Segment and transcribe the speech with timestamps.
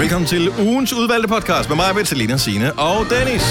[0.00, 3.42] Velkommen til ugens udvalgte podcast med mig, Bettelina, Signe og Dennis.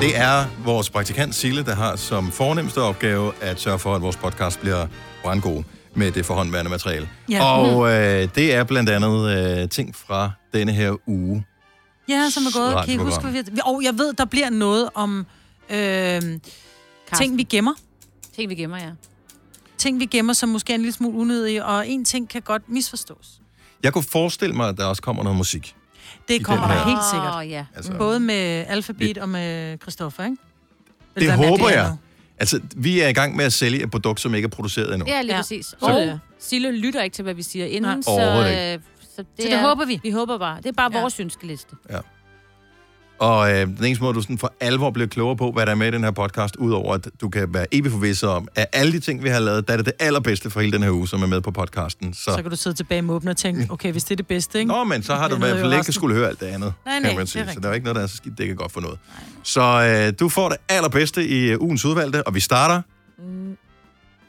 [0.00, 4.16] Det er vores praktikant Sille, der har som fornemmeste opgave at sørge for, at vores
[4.16, 4.86] podcast bliver
[5.22, 5.62] brandgod
[5.94, 7.08] med det forhåndværende materiale.
[7.30, 7.44] Ja.
[7.44, 11.46] Og øh, det er blandt andet øh, ting fra denne her uge.
[12.08, 12.84] Ja, som er gået.
[12.84, 13.60] Kan I huske, hvad vi...
[13.64, 15.26] Og jeg ved, der bliver noget om
[15.70, 16.22] øh,
[17.16, 17.74] ting, vi gemmer.
[18.36, 18.90] Ting, vi gemmer, ja.
[19.78, 22.62] Ting, vi gemmer, som måske er en lille smule unødige, og en ting kan godt
[22.68, 23.40] misforstås.
[23.84, 25.74] Jeg kunne forestille mig, at der også kommer noget musik.
[26.28, 27.34] Det kommer der helt sikkert.
[27.36, 27.64] Åh, ja.
[27.76, 30.36] Altså, Både med Alphabet og med Christoffer, ikke?
[31.14, 31.96] Vil det håber jeg.
[32.38, 35.06] Altså, vi er i gang med at sælge et produkt, som ikke er produceret endnu.
[35.08, 35.36] Ja, lige Ja.
[35.36, 35.42] ja.
[35.42, 35.66] præcis.
[35.66, 38.00] Så- Og Sille lytter ikke til, hvad vi siger inden, Nej.
[38.02, 38.80] så, øh,
[39.16, 40.00] så, det, Så det håber vi.
[40.02, 40.56] Vi håber bare.
[40.56, 40.96] Det er bare Ja.
[40.98, 41.02] ja.
[41.02, 41.76] vores ønskeliste.
[43.18, 45.76] Og øh, den eneste måde, du sådan for alvor bliver klogere på, hvad der er
[45.76, 48.92] med i den her podcast, udover at du kan være evig forvisset om, at alle
[48.92, 51.08] de ting, vi har lavet, der er det det allerbedste for hele den her uge,
[51.08, 52.14] som er med på podcasten.
[52.14, 54.26] Så, Så kan du sidde tilbage med åbne og tænke, okay, hvis det er det
[54.26, 54.68] bedste, ikke?
[54.72, 56.94] Nå, men så har du i hvert fald ikke skulle høre alt det andet, Nej,
[56.94, 57.54] kan nej, man det er sige.
[57.54, 58.98] Så der er ikke noget, der er så skidt, det kan godt for noget.
[59.42, 59.62] Så
[60.06, 62.82] øh, du får det allerbedste i øh, ugens udvalgte, og vi starter...
[63.18, 63.48] Mm.
[63.48, 63.56] Jeg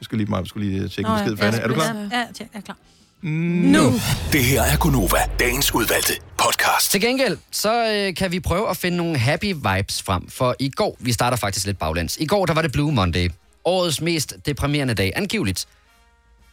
[0.02, 1.59] skal lige, jeg skulle lige tjekke Nå, besked færdig.
[1.63, 1.83] Er du klar?
[1.86, 2.78] Ja, ja, ja, jeg er klar.
[3.23, 3.94] Nu!
[4.31, 6.91] Det her er Gunova, dagens udvalgte podcast.
[6.91, 10.30] Til gengæld, så øh, kan vi prøve at finde nogle happy vibes frem.
[10.30, 12.17] For i går, vi starter faktisk lidt baglæns.
[12.17, 13.30] I går, der var det Blue Monday.
[13.66, 15.66] Årets mest deprimerende dag, angiveligt.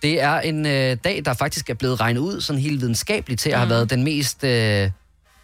[0.02, 3.50] Det er en øh, dag, der faktisk er blevet regnet ud sådan helt videnskabeligt til
[3.50, 4.90] at have været den mest øh,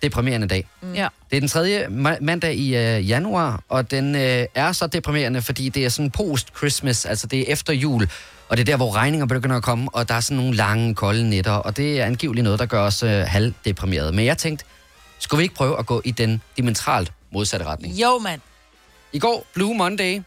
[0.02, 0.68] deprimerende dag.
[0.94, 1.08] Ja.
[1.30, 5.42] Det er den tredje ma- mandag i øh, januar, og den øh, er så deprimerende,
[5.42, 8.08] fordi det er sådan post-Christmas, altså det er efter jul,
[8.48, 10.94] og det er der, hvor regninger begynder at komme, og der er sådan nogle lange,
[10.94, 14.12] kolde nætter, og det er angiveligt noget, der gør os øh, halvdeprimerede.
[14.12, 14.64] Men jeg tænkte,
[15.18, 17.94] skulle vi ikke prøve at gå i den diametralt modsatte retning?
[17.94, 18.40] Jo, mand.
[19.12, 20.22] I går, Blue Monday,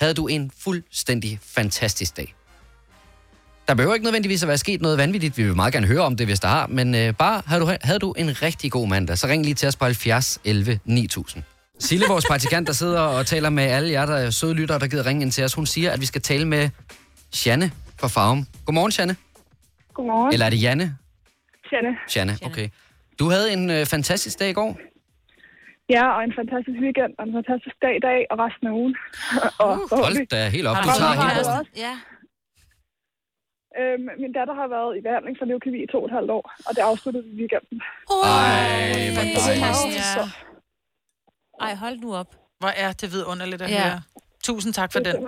[0.00, 2.34] havde du en fuldstændig fantastisk dag.
[3.68, 5.38] Der behøver ikke nødvendigvis at være sket noget vanvittigt.
[5.38, 6.66] Vi vil meget gerne høre om det, hvis der har.
[6.66, 9.68] Men øh, bare havde du, havde du en rigtig god mandag, så ring lige til
[9.68, 11.42] os på 70 11 9000.
[11.80, 14.86] Sille, vores praktikant, der sidder og taler med alle jer, der er søde lyttere, der
[14.86, 16.70] gider ringe ind til os, hun siger, at vi skal tale med
[17.46, 18.40] Janne fra Farum.
[18.66, 19.16] Godmorgen, Janne.
[19.94, 20.32] Godmorgen.
[20.32, 20.86] Eller er det Janne?
[21.72, 21.92] Janne.
[22.16, 22.68] Janne, okay.
[23.18, 24.78] Du havde en øh, fantastisk dag i går.
[25.90, 28.94] Ja, og en fantastisk weekend, og en fantastisk dag i dag, og resten af ugen.
[29.64, 29.72] og
[30.04, 30.76] Hold da helt op.
[30.84, 31.46] Du tager helt...
[31.46, 31.64] højere?
[31.84, 31.94] Ja.
[33.80, 36.44] øhm, min datter har været i behandling for leukemi i to og et halvt år,
[36.66, 37.76] og det afsluttede vi i weekenden.
[37.80, 40.08] Ej, hvor dejligt.
[40.16, 40.24] Ja.
[41.66, 42.30] Ej, hold nu op.
[42.60, 43.82] Hvor er det vidunderligt at Ja.
[43.88, 44.00] høre.
[44.50, 45.22] Tusind tak for Det den.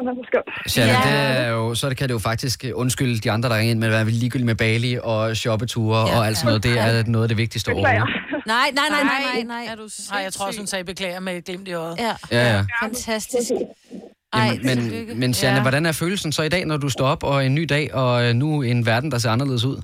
[0.77, 0.83] Ja.
[0.83, 1.15] det
[1.45, 3.89] er jo, så kan det jo faktisk øh, undskylde de andre, der ringer ind med
[3.89, 6.17] at være ligegyldigt med Bali og shoppeture ja.
[6.19, 6.63] og alt sådan noget.
[6.63, 7.89] Det er noget af det vigtigste Beklager.
[7.89, 8.47] overhovedet.
[8.55, 9.65] Nej, nej, nej, nej, nej, nej.
[9.73, 11.97] Er du Nej, jeg tror også, hun sagde beklager med et glimt i øjet.
[12.07, 12.61] Ja, Ja, ja.
[12.85, 13.51] fantastisk.
[14.37, 14.79] Jamen, men,
[15.23, 15.63] men Janne, Ja.
[15.67, 18.13] hvordan er følelsen så i dag, når du står op og en ny dag, og
[18.25, 19.77] øh, nu en verden, der ser anderledes ud?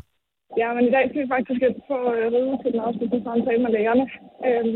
[0.63, 1.61] Ja, men i dag skal vi faktisk
[1.91, 4.05] på øh, ride til den afsluttende samtale med lægerne.
[4.49, 4.75] Øhm,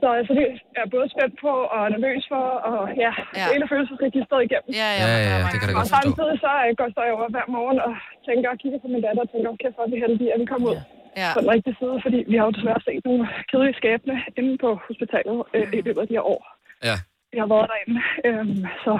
[0.00, 3.40] så altså, det er jeg både spændt på og nervøs for, og ja, Ja.
[3.40, 3.44] ja.
[3.52, 4.70] hele følelsesregisteret igennem.
[4.82, 6.00] Ja, ja, Ja, ja, er det kan jeg Og godt forstå.
[6.02, 7.92] samtidig så øh, går så jeg over hver morgen og
[8.28, 10.48] tænker og kigger på min datter og tænker, okay, for er vi heldige, at vi
[10.52, 10.78] kommer ud
[11.22, 11.30] Ja.
[11.36, 14.68] på den rigtige side, fordi vi har jo desværre set nogle kedelige skæbne inde på
[14.88, 16.42] hospitalet øh, i løbet af de her år.
[16.88, 16.96] Ja.
[17.32, 17.96] Vi har været derinde.
[18.28, 18.92] Øhm, så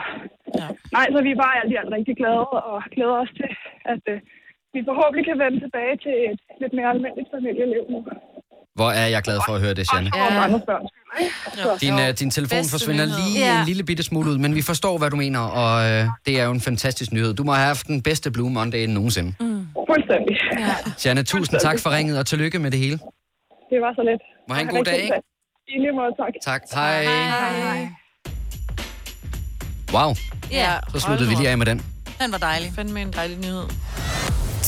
[0.60, 0.66] Ja.
[0.96, 3.50] nej, så vi er bare alt i alt rigtig glade og glæder os til,
[3.92, 4.18] at øh,
[4.74, 8.00] vi forhåbentlig kan vende tilbage til et lidt mere almindeligt familieliv nu.
[8.74, 10.10] Hvor er jeg glad for at høre det, Janne.
[11.54, 13.18] Så, Din, øh, din telefon Bedste forsvinder nyhed.
[13.32, 13.60] lige Ja.
[13.60, 16.44] en lille bitte smule ud, men vi forstår, hvad du mener, og øh, det er
[16.44, 17.34] jo en fantastisk nyhed.
[17.34, 19.34] Du må have haft den bedste Blue Monday nogensinde.
[19.40, 19.66] Mm.
[19.90, 20.36] fuldstændig.
[20.58, 20.74] Ja.
[21.04, 22.98] Janne, tusind tak for ringet, og tillykke med det hele.
[23.70, 24.20] Det var så let.
[24.48, 25.14] Må have en god dag, ikke?
[25.68, 26.32] I lige måde, tak.
[26.44, 26.62] Tak.
[26.74, 27.04] Hej.
[27.04, 27.88] Hej.
[29.92, 30.14] Wow,
[30.50, 30.72] Ja.
[30.92, 31.78] så sluttede vi lige af med den.
[32.22, 32.72] Den var dejlig.
[32.76, 33.64] Fandme en dejlig nyhed.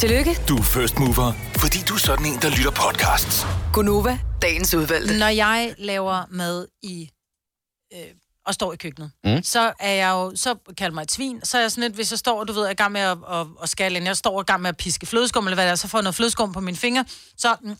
[0.02, 3.46] Tillykke, Du er first mover, fordi du er sådan en, der lytter podcasts.
[3.72, 5.18] Gunova, dagens udvalgte.
[5.18, 7.10] Når jeg laver mad i
[7.94, 7.98] øh,
[8.46, 9.42] og står i køkkenet, Mm.
[9.42, 12.10] så er jeg jo, så kalder mig et svin, så er jeg sådan lidt, hvis
[12.12, 14.16] jeg står, du ved, jeg er i gang med at, at, at skære ind, jeg
[14.16, 16.14] står i gang med at piske flødeskum, eller hvad det er, så får jeg noget
[16.14, 17.04] flødeskum på mine fingre,
[17.38, 17.76] så, mm,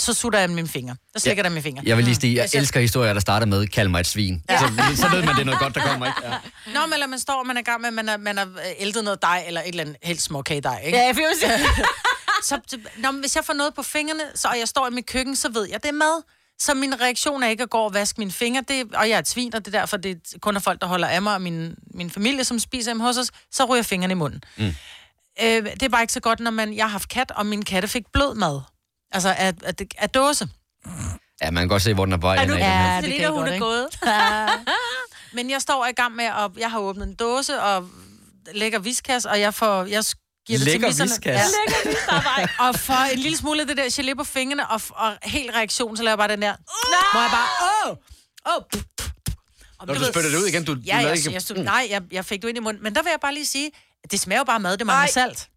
[0.00, 0.96] så sutter jeg mine fingre.
[1.12, 1.48] Der slikker ja.
[1.48, 1.82] der mine fingre.
[1.86, 4.06] Jeg vil lige sige, jeg Hvis jeg- elsker historier, der starter med, kald mig et
[4.06, 4.42] svin.
[4.50, 4.58] Ja.
[4.58, 4.66] Så,
[4.96, 6.18] så ved man, det er noget godt, der kommer, ikke?
[6.24, 6.30] Ja.
[6.80, 8.38] Nå, men eller man står, og man er i gang med, at man har, man
[8.38, 10.98] har øh, ældet noget dej, eller et eller andet helt småkagedej, ikke?
[10.98, 11.50] Ja, jeg vil sige.
[12.48, 14.90] så, så- nå, men hvis jeg får noget på fingrene, så, og jeg står i
[14.90, 16.22] mit køkken, så ved jeg, det er mad.
[16.58, 19.18] Så min reaktion er ikke at gå og vaske mine fingre, det, og jeg er
[19.18, 21.42] et svin, og det er derfor, det kun er folk, der holder af mig, og
[21.42, 24.42] min, min familie, som spiser hjemme hos os, så ryger fingrene i munden.
[24.56, 24.64] Mm.
[25.42, 27.64] Øh, det er bare ikke så godt, når man, jeg har haft kat, og min
[27.64, 28.60] katte fik blød mad.
[29.12, 30.48] Altså af, af, af dåse.
[31.42, 32.36] ja, man kan godt se, hvor den er på vej.
[32.36, 32.54] Er du-.
[32.54, 33.88] Ja, det det kan hun godt, er gået.
[35.34, 37.90] Men jeg står i gang med, at jeg har åbnet en dåse, og
[38.52, 40.04] lægger viskas, og jeg får, jeg
[40.46, 41.50] giver det til viskas.
[42.64, 45.96] Og for en lille smule af det der gelé på fingrene, og, og helt reaktion,
[45.96, 46.54] så laver jeg bare den der,
[47.12, 47.96] hvor jeg bare, åh,
[48.56, 49.36] åh, pff, pff, pff.
[49.78, 51.32] Og Når du du spytter det ud igen, du, du Ja, lader jeg, ikke...
[51.32, 52.82] jeg, jeg, nej, jeg, jeg fik det ind i munden.
[52.82, 53.70] Men der vil jeg bare lige sige,
[54.04, 55.48] at det smager jo bare mad, det mangler salt.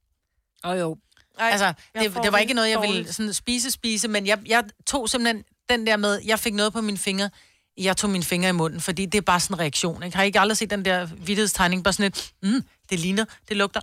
[0.63, 0.97] Åh oh, jo.
[1.39, 2.93] Ej, Altså, det, det var ikke noget, jeg dårligt.
[2.93, 6.73] ville sådan spise, spise, men jeg, jeg tog simpelthen den der med, jeg fik noget
[6.73, 7.29] på mine fingre,
[7.77, 10.03] jeg tog mine fingre i munden, fordi det er bare sådan en reaktion.
[10.03, 10.17] Ikke?
[10.17, 13.57] Har I ikke aldrig set den der vidtighedstegning, bare sådan et, mm, det ligner, det
[13.57, 13.81] lugter,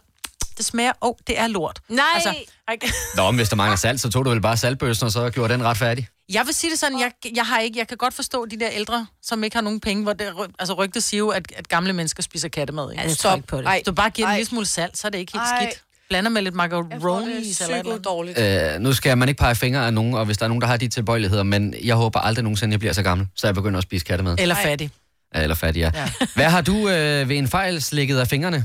[0.56, 1.80] det smager, åh, oh, det er lort.
[1.88, 2.04] Nej.
[2.14, 2.34] Altså,
[2.72, 2.92] ikke?
[3.16, 5.52] Nå, men hvis der mangler salt, så tog du vel bare saltbøssen, og så gjorde
[5.52, 6.08] den ret færdig.
[6.28, 8.68] Jeg vil sige det sådan, jeg, jeg, har ikke, jeg kan godt forstå de der
[8.72, 11.92] ældre, som ikke har nogen penge, hvor det, altså rygtet siger jo, at, at gamle
[11.92, 12.92] mennesker spiser kattemad.
[12.92, 13.02] Ikke?
[13.24, 13.66] Ja, ikke på det.
[13.66, 13.82] Ej.
[13.86, 14.36] Du bare giver en Ej.
[14.36, 15.62] lille smule salt, så er det ikke helt Ej.
[15.70, 15.82] skidt.
[16.10, 16.94] Blander med lidt macaroni
[17.36, 18.04] det i andet.
[18.04, 18.38] dårligt.
[18.38, 20.66] Øh, nu skal man ikke pege fingre af nogen, og hvis der er nogen, der
[20.66, 23.78] har de tilbøjeligheder, men jeg håber aldrig nogensinde, jeg bliver så gammel, så jeg begynder
[23.78, 24.36] at spise kattemad.
[24.38, 24.90] Eller fattig.
[25.34, 25.90] Ja, Eller fattig, ja.
[25.94, 26.08] Ja.
[26.34, 28.64] Hvad har du øh, ved en fejl slikket af fingrene,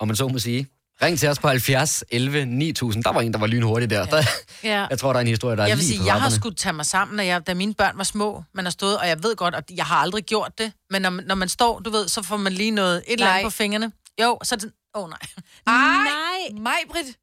[0.00, 0.66] om man så må sige?
[1.02, 3.04] Ring til os på 70 11 9000.
[3.04, 4.04] Der var en, der var lynhurtig der.
[4.06, 4.22] der.
[4.64, 4.86] Ja.
[4.90, 6.18] Jeg tror, der er en historie, der er Jeg vil lige sige, på jeg har
[6.20, 6.36] trapperne.
[6.36, 8.44] skulle tage mig sammen, når jeg, da mine børn var små.
[8.54, 10.72] Man har stået, og jeg ved godt, at jeg har aldrig gjort det.
[10.90, 13.26] Men når, man- når man står, du ved, så får man lige noget, et eller
[13.26, 13.42] andet Nej.
[13.42, 13.92] på fingrene.
[14.22, 15.18] Jo, så er det åh oh, nej.
[15.66, 16.60] Nej.
[16.60, 17.16] Mig, Britt.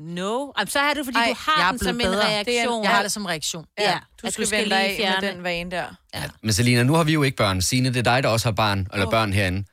[0.00, 0.52] No.
[0.58, 2.26] Jamen, så er det, fordi Ej, du har den som en bedre.
[2.28, 2.82] reaktion.
[2.84, 3.66] Jeg har det som reaktion.
[3.78, 5.86] Ja, Ja, du du skal skal vende dig af med den vane der.
[6.42, 7.62] Men Selina, nu har vi jo ikke børn.
[7.62, 9.64] Signe, det er dig, der også har barn, eller børn herinde.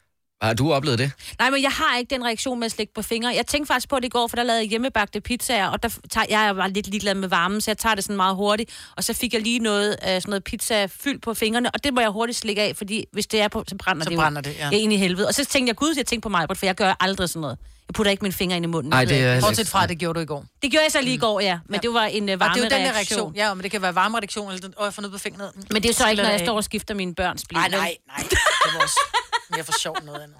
[0.41, 1.12] Har du oplevet det?
[1.39, 3.33] Nej, men jeg har ikke den reaktion med at slikke på fingre.
[3.36, 5.89] Jeg tænkte faktisk på det i går, for der lavede jeg hjemmebagte pizzaer, og der
[6.09, 8.71] tager, jeg var lidt ligeglad med varmen, så jeg tager det sådan meget hurtigt.
[8.97, 11.94] Og så fik jeg lige noget, uh, sådan noget pizza fyld på fingrene, og det
[11.94, 14.41] må jeg hurtigt slikke af, fordi hvis det er på, så brænder Så det brænder
[14.45, 14.51] jo.
[14.51, 14.69] det, ja.
[14.71, 14.77] ja.
[14.77, 15.27] ind i helvede.
[15.27, 17.57] Og så tænkte jeg, gud, jeg tænkte på mig, for jeg gør aldrig sådan noget.
[17.89, 18.89] Jeg putter ikke mine fingre ind i munden.
[18.89, 19.41] Nej, det er...
[19.41, 20.45] Bortset fra, det gjorde du i går.
[20.62, 21.59] det gjorde jeg så lige i går, ja.
[21.65, 22.95] Men det var en uh, Og varme det er jo den reaktion.
[22.95, 23.36] reaktion.
[23.36, 25.51] Ja, men det kan være varme reaktion, eller den, åh, jeg får noget på fingret.
[25.56, 27.57] Men det er jo så ikke, når jeg står og skifter mine børns blik.
[27.57, 28.18] Nej, nej, nej.
[28.30, 28.95] Det er vores
[29.53, 30.38] mere for sjov noget andet.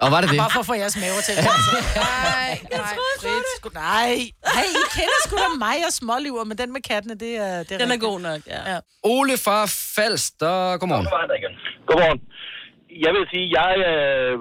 [0.00, 0.38] Og var det det?
[0.38, 1.32] Bare for at få jeres maver til.
[1.32, 1.50] Altså.
[1.96, 3.46] Nej, nej, Britt.
[3.56, 4.08] Sgu, nej.
[4.56, 7.72] Hey, I kender sgu da mig og småliver, men den med kattene, det er, det
[7.72, 8.00] er Den er rigtigt.
[8.10, 8.72] god nok, ja.
[8.72, 8.78] Ja.
[9.02, 9.66] Ole fra
[9.96, 11.06] Falster, godmorgen.
[11.88, 12.20] Godmorgen.
[13.04, 14.34] Jeg vil sige, jeg, øh,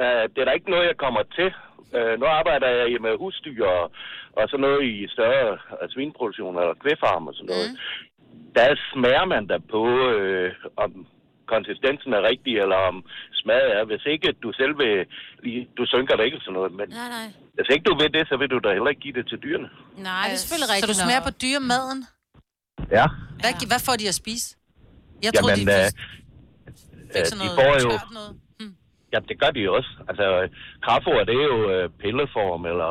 [0.00, 1.48] øh, det er der ikke noget, jeg kommer til.
[1.96, 3.84] Øh, nu arbejder jeg jo med husdyr og,
[4.38, 5.52] og sådan noget i større
[5.82, 7.68] øh, svineproduktion eller kvæfarm og sådan noget.
[7.70, 7.78] Mm.
[8.56, 11.06] Der smager man da på, øh, om
[11.54, 12.96] konsistensen er rigtig, eller om
[13.40, 13.84] smaget er.
[13.84, 14.94] Hvis ikke du selv vil,
[15.44, 17.26] lige- du synker det ikke sådan noget, men Nej, nej.
[17.56, 19.68] hvis ikke du vil det, så vil du da heller ikke give det til dyrene.
[20.08, 20.90] Nej, det er selvfølgelig Så rigtigt.
[21.00, 22.00] du smager på dyremaden?
[22.98, 23.06] Ja.
[23.42, 24.46] Hvad, hvad får de at spise?
[25.24, 25.88] Jeg Jamen, troede, de øh,
[27.16, 27.88] øh, sådan de noget får jo,
[28.18, 28.32] noget.
[29.12, 29.90] Ja, det gør de jo også.
[30.08, 30.24] Altså,
[30.84, 32.90] kraftfoder, det er jo øh, pilleform, eller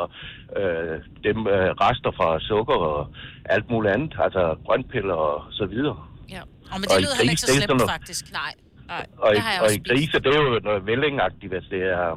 [0.59, 0.95] øh,
[1.27, 3.01] dem øh, rester fra sukker og
[3.45, 4.13] alt muligt andet.
[4.25, 5.99] Altså, grønpiller og så videre.
[6.35, 6.41] Ja.
[6.71, 8.23] Og men det Og lyder heller ikke så slemt, noget- faktisk.
[8.41, 8.53] Nej.
[8.93, 9.05] Nej.
[9.25, 12.09] Og, i, og i grise, det er jo noget vællingagtigt, hvis det er,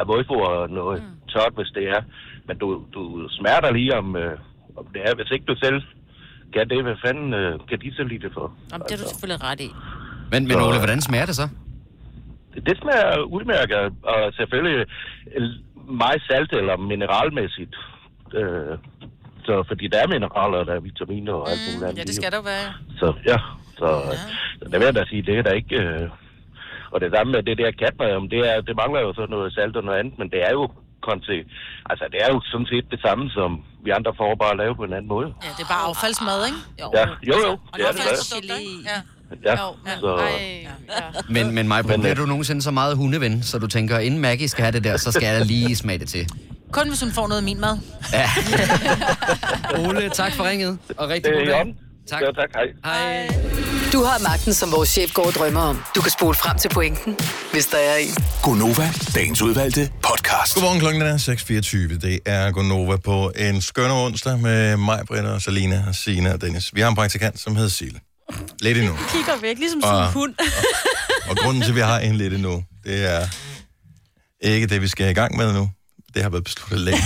[0.00, 1.28] er vådfoder og noget mm.
[1.32, 2.00] tørt, hvis det er.
[2.48, 3.28] Men du, du
[3.64, 4.38] dig lige om, øh,
[4.76, 5.14] om det er.
[5.14, 5.82] Hvis ikke du selv
[6.54, 8.46] kan det, hvad fanden øh, kan de så lide det for?
[8.72, 9.70] Jamen, det er du selvfølgelig ret i.
[10.32, 11.48] Men, men Ole, hvordan smager det så?
[12.54, 14.86] Det smager udmærket, og selvfølgelig
[15.36, 15.42] øh,
[15.88, 17.74] meget salt eller mineralmæssigt.
[18.34, 18.78] Øh,
[19.46, 21.98] så fordi der er mineraler, og der er vitaminer og alt muligt andet.
[21.98, 22.68] Ja, det skal der være.
[23.00, 23.38] Så ja,
[23.78, 24.16] så, ja.
[24.58, 25.76] så det vil jeg da sige, det er der ikke...
[25.76, 26.08] Øh,
[26.92, 29.76] og det samme med det der katmad, det, er, det mangler jo så noget salt
[29.76, 30.64] og noget andet, men det er jo
[31.08, 31.36] konse,
[31.90, 33.50] altså det er jo sådan set det samme, som
[33.84, 35.28] vi andre får bare at lave på en anden måde.
[35.44, 36.60] Ja, det er bare affaldsmad, ikke?
[36.80, 36.86] Jo.
[36.98, 38.90] Ja, jo jo, Og det er det ikke?
[38.92, 38.98] Ja.
[39.44, 41.00] Ja, Jo, men, så, ej, ja.
[41.28, 44.20] Men, men mig, Men, bliver øh, du nogensinde så meget hundeven, så du tænker, inden
[44.20, 46.28] Maggie skal have det der, så skal jeg lige smage det til.
[46.72, 47.78] Kun hvis hun får noget af min mad.
[48.12, 48.30] Ja.
[49.88, 51.74] Ole, tak for ringet, og rigtig det god dag.
[52.10, 52.20] Tak.
[52.22, 52.66] Ja, tak, hej.
[52.84, 53.28] Hej.
[53.92, 55.82] Du har magten, som vores chef går og drømmer om.
[55.96, 57.16] Du kan spole frem til pointen,
[57.52, 58.14] hvis der er en.
[58.42, 60.54] Gonova, dagens udvalgte podcast.
[60.54, 61.16] Godmorgen klokken er
[61.94, 62.06] 6.24.
[62.06, 66.40] Det er Gonova på en skøn onsdag med mig, Britta, og Salina, og Sina og
[66.40, 66.74] Dennis.
[66.74, 68.00] Vi har en praktikant, som hedder Sille.
[68.64, 68.96] Lidt endnu.
[69.08, 70.34] Kigger væk, ligesom en sådan en hund.
[71.30, 73.26] Og grunden til, at vi har en lidt endnu, det er
[74.40, 75.70] ikke det, vi skal i gang med nu.
[76.14, 77.02] Det har været besluttet længe.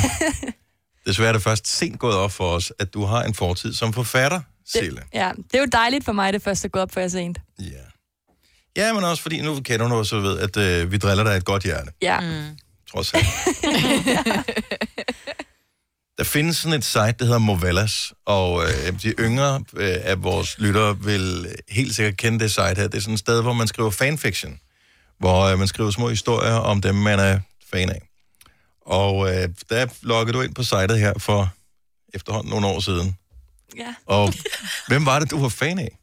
[1.06, 3.92] Desværre er det først sent gået op for os, at du har en fortid som
[3.92, 5.02] forfatter, Sille.
[5.14, 7.38] Ja, det er jo dejligt for mig, det først er gået op for jer sent.
[7.58, 7.64] Ja.
[8.76, 11.36] Ja, men også fordi nu kender du os, så ved, at øh, vi driller dig
[11.36, 11.90] et godt hjerte.
[12.02, 12.20] Ja.
[12.20, 12.58] Mm.
[12.92, 13.26] Trods alt.
[16.18, 20.58] Der findes sådan et site, der hedder Movellas, og øh, de yngre øh, af vores
[20.58, 22.88] lyttere vil helt sikkert kende det site her.
[22.88, 24.60] Det er sådan et sted, hvor man skriver fanfiction,
[25.18, 27.40] hvor øh, man skriver små historier om dem, man er
[27.72, 28.02] fan af.
[28.87, 31.52] Og øh, der loggede du ind på sitet her for
[32.14, 33.16] efterhånden nogle år siden.
[33.76, 33.94] ja.
[34.06, 34.32] Og
[34.88, 35.98] hvem var det, du var fan af?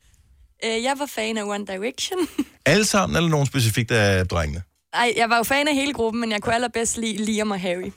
[0.65, 2.19] Øh, jeg var fan af One Direction.
[2.65, 4.61] Alle sammen, eller nogen specifikt af drengene?
[4.93, 7.59] Ej, jeg var jo fan af hele gruppen, men jeg kunne allerbedst lide Liam og
[7.61, 7.91] Harry.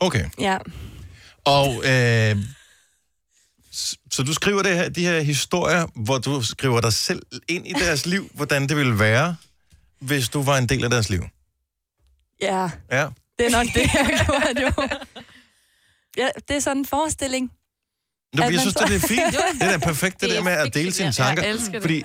[0.00, 0.24] Okay.
[0.40, 0.58] Ja.
[1.44, 2.36] Og øh,
[4.10, 7.72] så du skriver det her, de her historier, hvor du skriver dig selv ind i
[7.72, 9.36] deres liv, hvordan det ville være,
[10.00, 11.22] hvis du var en del af deres liv.
[12.42, 13.06] Ja, Ja.
[13.38, 14.88] det er nok det, jeg gjorde jo.
[16.16, 17.50] Ja, det er sådan en forestilling.
[18.32, 19.20] At jeg synes, det er fint.
[19.60, 21.42] Det er da perfekt, det, Det er der med at dele sine tanker.
[21.42, 21.82] Jeg elsker det.
[21.82, 22.02] Fordi,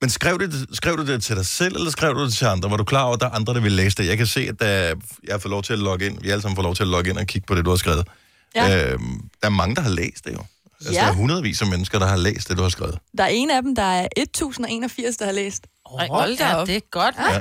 [0.00, 2.70] men skrev, det, skrev du det til dig selv, eller skrev du det til andre?
[2.70, 4.06] Var du klar over, at der er andre, der vil læse det?
[4.06, 4.94] Jeg kan se, at der, jeg
[5.30, 6.20] har fået lov til at logge ind.
[6.22, 7.76] Vi alle sammen får lov til at logge ind og kigge på det, du har
[7.76, 8.08] skrevet.
[8.56, 8.92] Ja.
[8.92, 10.44] Øhm, der er mange, der har læst det jo.
[10.80, 11.00] Altså, Ja.
[11.00, 12.98] Der er hundredvis af mennesker, der har læst det, du har skrevet.
[13.18, 15.66] Der er en af dem, der er 1081, der har læst.
[15.86, 16.66] Hold da op.
[16.66, 17.14] det er godt.
[17.18, 17.40] Ja.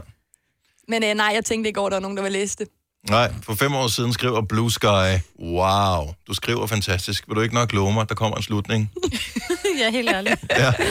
[0.88, 2.68] Men øh, nej, jeg tænkte ikke over, at der var nogen, der vil læse det.
[3.10, 7.28] Nej, for fem år siden skriver Blue Sky, wow, du skriver fantastisk.
[7.28, 8.92] Vil du ikke nok love mig, der kommer en slutning?
[9.80, 10.42] ja, helt ærligt.
[10.58, 10.74] Ja.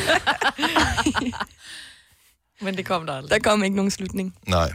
[2.60, 3.30] Men det kom der aldrig.
[3.30, 4.34] Der kom ikke nogen slutning.
[4.46, 4.72] Nej.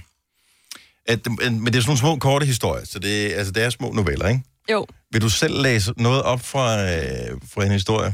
[1.05, 3.91] At, men det er sådan nogle små, korte historier, så det, altså, det er små
[3.91, 4.41] noveller, ikke?
[4.71, 4.85] Jo.
[5.11, 8.13] Vil du selv læse noget op fra, øh, fra en historie?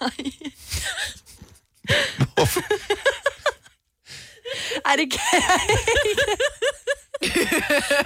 [4.86, 5.82] Ej, det kan jeg ikke.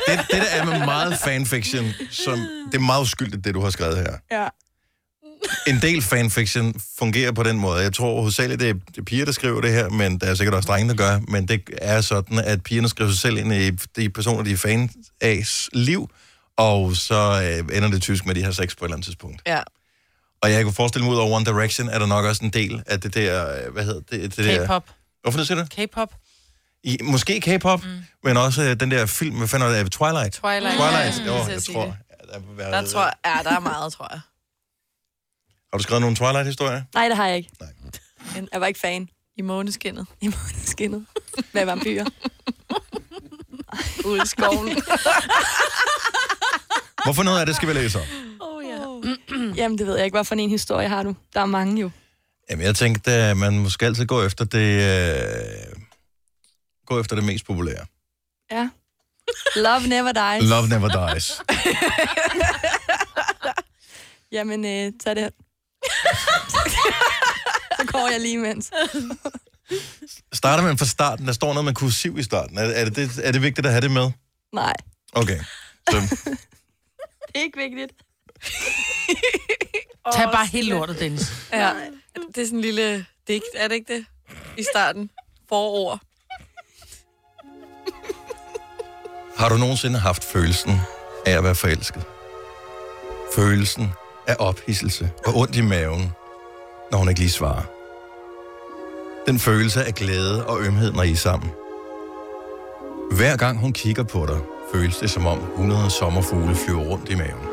[0.06, 2.38] Det, det der er med meget fanfiction, som,
[2.72, 4.12] det er meget uskyldigt, det du har skrevet her.
[4.30, 4.48] Ja.
[5.66, 7.82] En del fanfiction fungerer på den måde.
[7.82, 10.34] Jeg tror hovedsageligt, det er, det er piger, der skriver det her, men der er
[10.34, 11.20] sikkert også drenge, der gør.
[11.28, 14.56] Men det er sådan, at pigerne skriver sig selv ind i de personer, de er
[14.56, 15.42] fan af
[15.72, 16.10] liv,
[16.58, 19.04] og så øh, ender det tysk med, at de har sex på et eller andet
[19.04, 19.42] tidspunkt.
[19.46, 19.60] Ja.
[20.42, 22.82] Og jeg kunne forestille mig, ud over One Direction, er der nok også en del
[22.86, 24.36] af det der, øh, hvad hedder det?
[24.36, 24.90] det der, K-pop.
[25.22, 25.86] Hvorfor det siger du?
[25.86, 26.14] K-pop.
[26.84, 27.90] I, måske K-pop, mm.
[28.24, 29.92] men også øh, den der film, hvad fanden er det?
[29.92, 30.34] Twilight?
[30.34, 30.76] Twilight.
[30.76, 31.84] Twilight, Ja, jo, jeg sige tror.
[31.84, 31.94] det.
[32.28, 34.20] ja, Der, være, Der tror jeg, ja, der er meget, tror jeg.
[35.72, 36.82] Har du skrevet nogle Twilight-historier?
[36.94, 37.50] Nej, det har jeg ikke.
[37.60, 38.44] Nej.
[38.52, 39.08] Jeg var ikke fan.
[39.36, 40.06] I måneskinnet.
[40.20, 41.06] I måneskinnet.
[41.52, 42.04] Med vampyrer.
[44.04, 44.68] Ude i skoven.
[47.04, 48.04] Hvorfor noget af det skal vi læse om?
[48.40, 48.78] Oh, ja.
[49.56, 50.14] Jamen, det ved jeg ikke.
[50.14, 51.14] Hvad for en historie har du?
[51.34, 51.90] Der er mange jo.
[52.50, 55.82] Jamen, jeg tænkte, at man måske altid gå efter det, øh,
[56.86, 57.86] gå efter det mest populære.
[58.50, 58.68] Ja.
[59.56, 60.50] Love never dies.
[60.50, 61.32] Love never dies.
[64.32, 65.30] Jamen, øh, tag det.
[67.78, 68.70] Så går jeg lige imens.
[70.32, 71.26] Starter man fra starten?
[71.26, 72.58] Der står noget med kursiv i starten.
[72.58, 74.10] Er, er, det, det, er det vigtigt at have det med?
[74.52, 74.74] Nej,
[75.12, 75.38] Okay.
[75.90, 76.16] Så,
[77.28, 77.92] det er ikke vigtigt.
[80.14, 81.32] Tag bare helt lortet, Dennis.
[81.52, 81.72] Ja.
[82.34, 84.04] Det er sådan en lille digt, er det ikke det?
[84.58, 85.10] I starten.
[85.48, 86.00] Forord.
[89.36, 90.80] har du nogensinde haft følelsen
[91.26, 92.02] af at være forelsket?
[93.34, 93.88] Følelsen
[94.26, 96.12] af ophidselse og ondt i maven,
[96.90, 97.62] når hun ikke lige svarer.
[99.26, 101.50] Den følelse af glæde og ømhed, når I er sammen.
[103.10, 104.38] Hver gang hun kigger på dig,
[104.74, 107.46] føles det som om 100 sommerfugle flyver rundt i maven.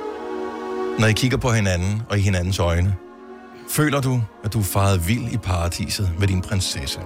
[1.00, 2.96] Når I kigger på hinanden og i hinandens øjne,
[3.70, 7.00] føler du, at du er faret vild i paradiset med din prinsesse.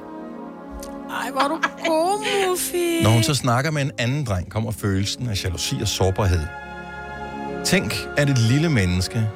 [1.10, 3.04] Ej, hvor er du god, Muffy.
[3.04, 6.42] Når hun så snakker med en anden dreng, kommer følelsen af jalousi og sårbarhed.
[7.66, 9.30] Tænk, at et lille menneske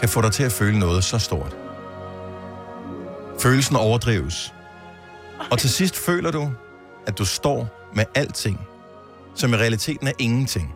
[0.00, 1.56] kan få dig til at føle noget så stort.
[3.38, 4.54] Følelsen overdrives.
[5.50, 6.50] Og til sidst føler du,
[7.06, 8.60] at du står med alting,
[9.34, 10.74] som i realiteten er ingenting.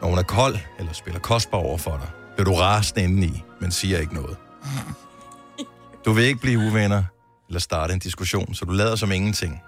[0.00, 3.70] Når hun er kold eller spiller kostbar over for dig, bliver du rasende indeni, men
[3.70, 4.36] siger ikke noget.
[6.04, 7.04] Du vil ikke blive uvenner
[7.48, 9.60] eller starte en diskussion, så du lader som ingenting.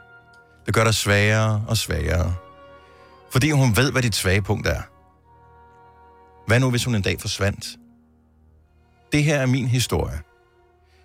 [0.66, 2.34] Det gør dig svagere og svagere.
[3.32, 4.82] Fordi hun ved, hvad dit svage punkt er.
[6.46, 7.66] Hvad nu, hvis hun en dag forsvandt?
[9.12, 10.20] Det her er min historie.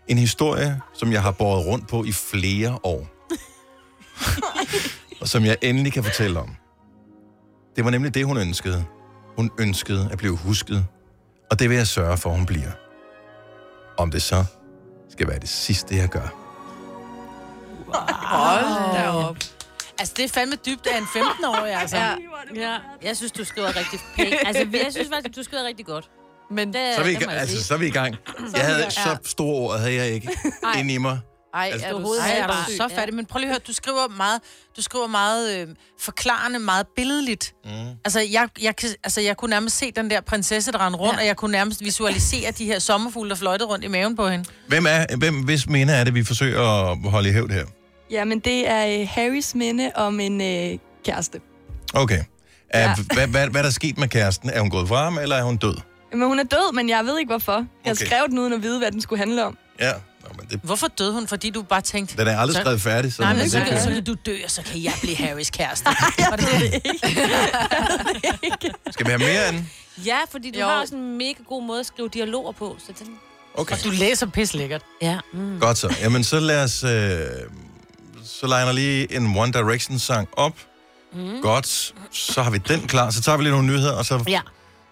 [0.07, 3.07] En historie, som jeg har båret rundt på i flere år.
[5.25, 6.55] og som jeg endelig kan fortælle om.
[7.75, 8.85] Det var nemlig det, hun ønskede.
[9.37, 10.85] Hun ønskede at blive husket.
[11.51, 12.71] Og det vil jeg sørge for, at hun bliver.
[13.97, 14.45] Om det så
[15.09, 16.27] skal være det sidste, jeg gør.
[18.25, 19.37] Hold da op.
[19.99, 21.97] Altså, det er fandme dybt af en 15-årig, altså.
[21.97, 22.15] Ja.
[22.55, 22.77] ja.
[23.03, 24.35] Jeg synes, du skriver rigtig pænt.
[24.45, 26.09] Altså, jeg synes faktisk, du skriver rigtig godt.
[26.51, 27.63] Men det, Så er vi, i det må gang, jeg altså, sige.
[27.63, 28.15] så er vi i gang.
[28.55, 30.29] Jeg havde så store ord, havde jeg ikke
[30.63, 30.79] Ej.
[30.79, 31.19] ind i mig.
[31.55, 32.77] Ej, Altså, er du Ej, er du sindssyg?
[32.77, 33.15] så fattig.
[33.15, 34.41] Men prøv lige at høre, du skriver meget,
[34.77, 35.67] du skriver meget øh,
[35.99, 37.53] forklarende, meget billedligt.
[37.65, 37.71] Mm.
[38.05, 41.13] Altså jeg, jeg, kan, altså, jeg kunne nærmest se den der prinsesse, der rendte rundt,
[41.13, 41.19] ja.
[41.19, 44.45] og jeg kunne nærmest visualisere de her sommerfugle, der fløjtede rundt i maven på hende.
[44.67, 47.65] Hvem er, hvem, hvis minde er det, vi forsøger at holde i hævd her?
[48.11, 51.39] Jamen, det er øh, Harrys minde om en øh, kæreste.
[51.93, 52.19] Okay.
[52.69, 52.87] Er, Ja.
[52.89, 52.95] ja.
[53.13, 54.49] hvad, hvad, hvad er der sket med kæresten?
[54.49, 55.75] Er hun gået fra ham, eller er hun død?
[56.11, 57.65] Men hun er død, men jeg ved ikke hvorfor.
[57.85, 58.05] Jeg okay.
[58.05, 59.57] skrev den uden at vide, hvad den skulle handle om.
[59.79, 59.91] Ja,
[60.27, 61.27] Nå, men det, Hvorfor døde hun?
[61.27, 62.17] Fordi du bare tænkte...
[62.17, 63.13] den er aldrig så- skrevet færdig.
[63.13, 65.49] Så Nej, men er så, så kan du dø, og så kan jeg blive Harrys
[65.49, 65.85] kæreste.
[66.29, 66.81] Var det det?
[68.93, 69.69] Skal vi have mere den?
[70.05, 70.65] Ja, fordi du Jo.
[70.65, 72.77] har også en mega god måde at skrive dialoger på.
[72.87, 73.15] Så den...
[73.53, 73.75] Okay.
[73.75, 74.81] Og du læser pis lækkert.
[75.01, 75.19] Ja.
[75.33, 75.59] Mm.
[75.59, 75.95] Godt så.
[76.01, 76.83] Jamen, så lad os...
[76.83, 76.89] Øh,
[78.25, 80.53] så liner lige en One Direction-sang op.
[81.13, 81.41] Mm.
[81.41, 81.93] Godt.
[82.11, 83.09] Så har vi den klar.
[83.09, 84.41] Så tager vi lige nogle nyheder, og så, Ja.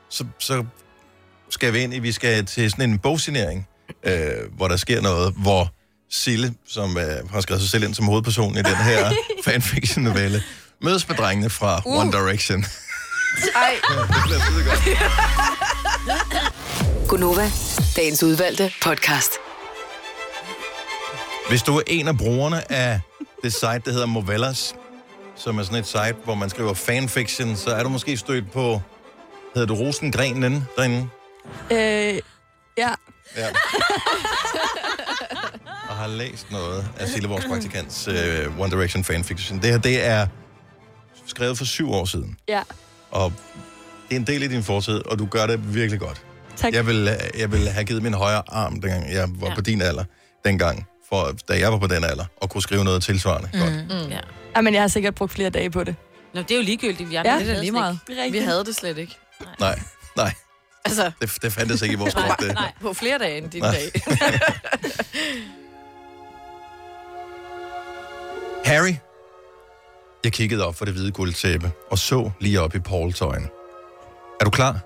[0.10, 0.66] så, så
[1.50, 2.00] skal vi ind i...
[2.00, 3.68] Vi skal til sådan en bogsignering,
[4.04, 5.74] øh, hvor der sker noget, hvor
[6.12, 9.12] Sille, som øh, har skrevet sig selv ind som hovedperson i den her
[9.46, 10.44] fanfiction-novelle,
[10.82, 12.00] mødes med drengene fra uh.
[12.00, 12.66] One Direction.
[13.56, 14.80] Ej, det bliver skide godt.
[17.10, 17.52] Gunova,
[17.96, 19.32] dagens udvalgte podcast.
[21.50, 23.00] Hvis du er en af brugerne af
[23.44, 24.76] det site, der hedder Movellas,
[25.36, 28.82] som er sådan et site, hvor man skriver fanfiction, så er du måske stødt på,
[29.56, 31.08] hedder du Rosengrenen derinde?
[31.72, 32.22] Øh,
[32.78, 32.94] ja.
[33.38, 33.48] Ja.
[35.90, 39.62] Og har læst noget af Sille, vores praktikants uh, One Direction fanfiction.
[39.62, 40.28] Det her, det er
[41.26, 42.62] skrevet for syv år siden, Ja.
[43.12, 43.34] og
[44.10, 46.22] det er en del af din fortid, og du gør det virkelig godt.
[46.56, 46.74] Tak.
[46.74, 49.50] Jeg vil, jeg vil have givet min højre arm, dengang jeg var ja.
[49.50, 49.56] Ja.
[49.56, 50.04] på din alder,
[50.46, 53.50] dengang, for, da jeg var på den alder, og kunne skrive noget tilsvarende.
[53.54, 53.60] Mm.
[53.60, 53.74] Godt.
[54.06, 54.12] Mm.
[54.12, 54.20] Ja.
[54.56, 55.96] Jamen, jeg har sikkert brugt flere dage på det.
[56.34, 57.10] Nå, det er jo ligegyldigt.
[57.10, 58.00] Vi Ja, andre det er lige meget.
[58.08, 59.18] Det er Vi havde det slet ikke.
[59.60, 59.80] Nej,
[60.18, 60.34] nej,
[60.86, 62.40] Altså, det, det fandtes ikke i vores krop.
[62.40, 62.54] Det.
[62.54, 62.72] Nej.
[62.82, 63.72] på flere dage end din Nej.
[63.72, 63.92] dag.
[68.66, 68.96] Harry,
[70.24, 73.48] jeg kiggede op for det hvide guldtæppe og så lige op i Pauls øjne.
[74.40, 74.80] Er du klar?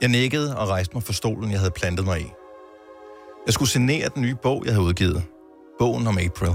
[0.00, 2.26] Jeg nikkede og rejste mig fra stolen, jeg havde plantet mig i.
[3.46, 5.22] Jeg skulle signere den nye bog, jeg havde udgivet.
[5.78, 6.54] Bogen om April.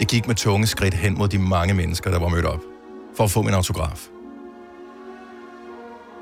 [0.00, 2.60] Jeg gik med tunge skridt hen mod de mange mennesker, der var mødt op,
[3.16, 4.06] for at få min autograf.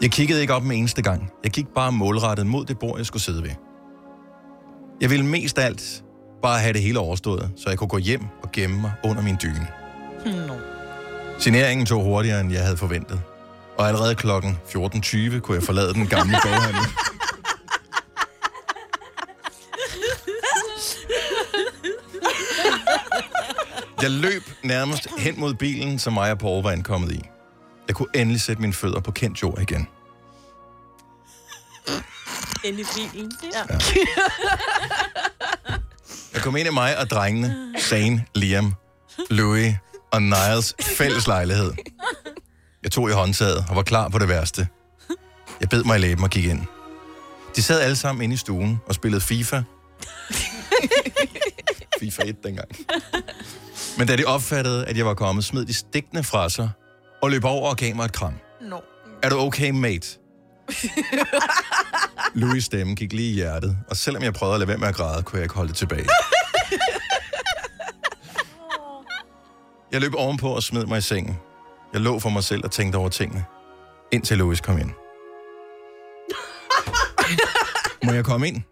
[0.02, 1.30] Jeg kiggede ikke op en eneste gang.
[1.44, 3.50] Jeg gik bare målrettet mod det bord, jeg skulle sidde ved.
[5.00, 6.04] Jeg ville mest af alt
[6.42, 9.36] bare have det hele overstået, så jeg kunne gå hjem og gemme mig under min
[9.42, 9.68] dyne.
[10.46, 10.54] No.
[11.38, 13.20] Signeringen tog hurtigere, end jeg havde forventet.
[13.78, 16.82] Og allerede klokken 14.20 kunne jeg forlade den gamle boghandel.
[24.02, 27.20] Jeg løb nærmest hen mod bilen, som mig og Paul var ankommet i.
[27.88, 29.88] Jeg kunne endelig sætte mine fødder på kendt jord igen.
[32.64, 33.32] Inde i bilen.
[33.54, 33.78] Ja.
[36.34, 38.74] Jeg kom ind i mig og drengene, Zane, Liam,
[39.30, 39.74] Louis
[40.12, 41.72] og Niles fælles lejlighed.
[42.82, 44.68] Jeg tog i håndtaget og var klar på det værste.
[45.60, 46.60] Jeg bed mig i læben og gik ind.
[47.56, 49.62] De sad alle sammen inde i stuen og spillede FIFA.
[52.00, 52.68] FIFA 1 dengang.
[53.98, 56.70] Men da de opfattede, at jeg var kommet, smed de stikkene fra sig
[57.24, 58.34] og løb over og gav mig et kram.
[58.60, 58.78] No.
[59.22, 60.18] Er du okay, mate?
[62.40, 64.94] Louis' stemme gik lige i hjertet, og selvom jeg prøvede at lade være med at
[64.94, 66.08] græde, kunne jeg ikke holde det tilbage.
[69.92, 71.38] Jeg løb ovenpå og smed mig i sengen.
[71.92, 73.44] Jeg lå for mig selv og tænkte over tingene,
[74.12, 74.90] indtil Louis kom ind.
[78.04, 78.62] Må jeg komme ind?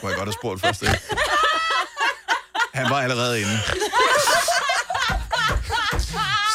[0.00, 0.82] Kunne jeg godt have spurgt først.
[0.82, 0.98] Ikke?
[2.74, 3.58] Han var allerede inde.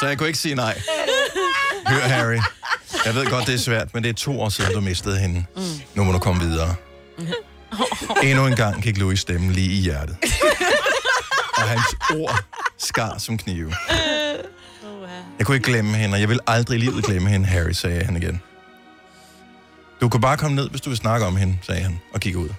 [0.03, 0.81] Så jeg kunne ikke sige nej.
[1.87, 2.39] Hør, Harry.
[3.05, 5.45] Jeg ved godt, det er svært, men det er to år siden, du mistede hende.
[5.95, 6.75] Nu må du komme videre.
[8.23, 10.17] Endnu en gang gik Louis stemme lige i hjertet.
[11.57, 12.43] Og hans ord
[12.77, 13.73] skar som knive.
[15.37, 18.05] Jeg kunne ikke glemme hende, og jeg vil aldrig i livet glemme hende, Harry, sagde
[18.05, 18.41] han igen.
[20.01, 22.35] Du kan bare komme ned, hvis du vil snakke om hende, sagde han, og gik
[22.35, 22.49] ud.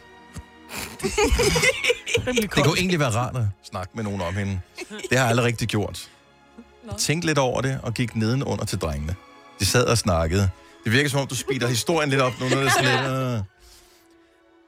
[2.25, 4.61] Det kunne egentlig være rart at snakke med nogen om hende.
[4.89, 6.09] Det har jeg aldrig rigtig gjort.
[6.99, 9.15] Tænkte lidt over det, og gik nedenunder til drengene.
[9.61, 10.51] De sad og snakkede.
[10.85, 13.39] Det virker som om, du speeder historien lidt op nu, når det er sådan lidt...
[13.39, 13.43] øh.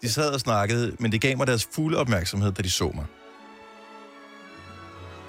[0.02, 3.04] De sad og snakkede, men det gav mig deres fulde opmærksomhed, da de så mig.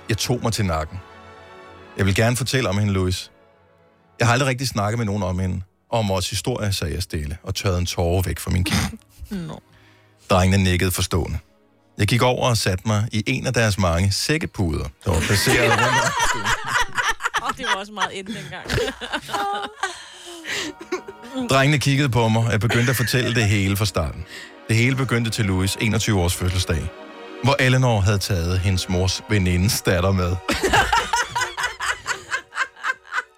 [0.10, 1.00] Jeg tog mig til nakken.
[1.98, 3.32] Jeg vil gerne fortælle om hende, Louis.
[4.20, 5.62] Jeg har aldrig rigtig snakket med nogen om hende.
[5.92, 8.98] Om vores historie, sagde jeg stille, og tørrede en tårer væk fra min kind.
[9.32, 9.56] No.
[10.30, 11.40] Drengene nikkede forstående.
[11.98, 15.72] Jeg gik over og satte mig i en af deres mange sækkepuder, der var placeret
[15.72, 16.67] rundt om
[17.58, 18.70] det var også meget ind dengang.
[21.50, 24.26] Drengene kiggede på mig, og jeg begyndte at fortælle det hele fra starten.
[24.68, 26.90] Det hele begyndte til Louis 21 års fødselsdag,
[27.44, 30.36] hvor Eleanor havde taget hendes mors venindes datter med.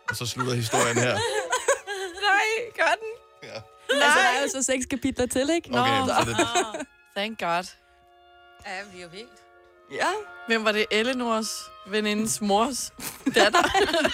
[0.10, 1.14] og så slutter historien her.
[1.14, 1.22] Nej,
[2.78, 3.10] gør den.
[3.44, 3.56] Ja.
[4.06, 5.70] Altså, der er jo så seks kapitler til, ikke?
[5.80, 6.38] Okay, så det,
[7.16, 7.64] Thank God.
[8.66, 9.30] Ja, vi er jo helt.
[9.92, 10.06] Ja.
[10.48, 10.86] Hvem var det?
[10.92, 11.50] Eleanors
[11.88, 12.92] venindes mors
[13.36, 13.64] datter?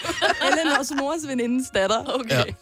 [0.51, 2.13] Eleanors mors venindes datter.
[2.19, 2.29] Okay.
[2.35, 2.43] Ja.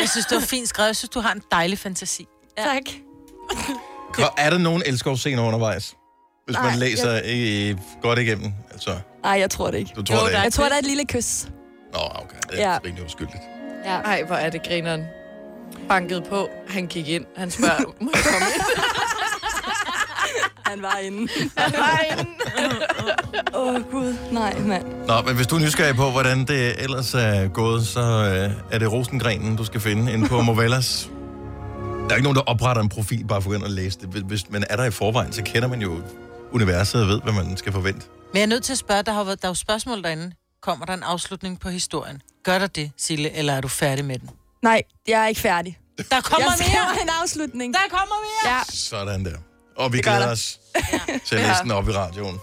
[0.00, 0.86] Jeg synes, det var fint skrevet.
[0.88, 2.26] Jeg synes, du har en dejlig fantasi.
[2.58, 2.62] Ja.
[2.64, 2.82] Tak.
[4.12, 5.94] Ko- er der nogen elskovscener undervejs?
[6.46, 9.92] Hvis Nej, man læser i, godt igennem, altså, Nej, jeg tror det ikke.
[9.96, 10.38] du tror Jo, det ikke.
[10.40, 11.46] Jeg tror, der er et lille kys.
[11.92, 12.36] Nå, okay.
[12.50, 12.72] Det er Ja.
[12.72, 12.78] ja.
[12.84, 13.42] rimelig uskyldigt.
[13.84, 13.90] Ja.
[14.00, 15.04] Ej, hvor er det grineren.
[15.88, 18.62] Bankede på, han gik ind, han spørger, må jeg komme ind?
[20.70, 21.32] Han var inde.
[21.56, 22.30] Han var inde.
[23.54, 24.16] Åh, oh, Gud.
[24.32, 24.84] Nej, mand.
[25.06, 28.78] Nå, men hvis du er nysgerrig på, hvordan det ellers er gået, så øh, er
[28.78, 31.10] det rosengrenen, du skal finde inde på Movellas.
[32.04, 34.08] Der er ikke nogen, der opretter en profil bare for at og læse det.
[34.08, 36.02] Hvis- Hvis man er der i forvejen, så kender man jo
[36.52, 38.06] universet og ved, hvad man skal forvente.
[38.32, 40.32] Men jeg er nødt til at spørge, der har været, der er jo spørgsmål derinde.
[40.62, 42.22] Kommer der en afslutning på historien?
[42.44, 44.30] Gør der det, Sille, eller er du færdig med den?
[44.62, 45.78] Nej, jeg er ikke færdig.
[46.10, 47.02] Der kommer jeg mere!
[47.02, 47.74] en afslutning.
[47.74, 48.54] Der kommer mere!
[48.56, 49.36] Ja, Sådan der.
[49.80, 50.30] Og vi Det glæder der.
[50.32, 50.58] os
[51.26, 52.38] til at læse den op i radioen.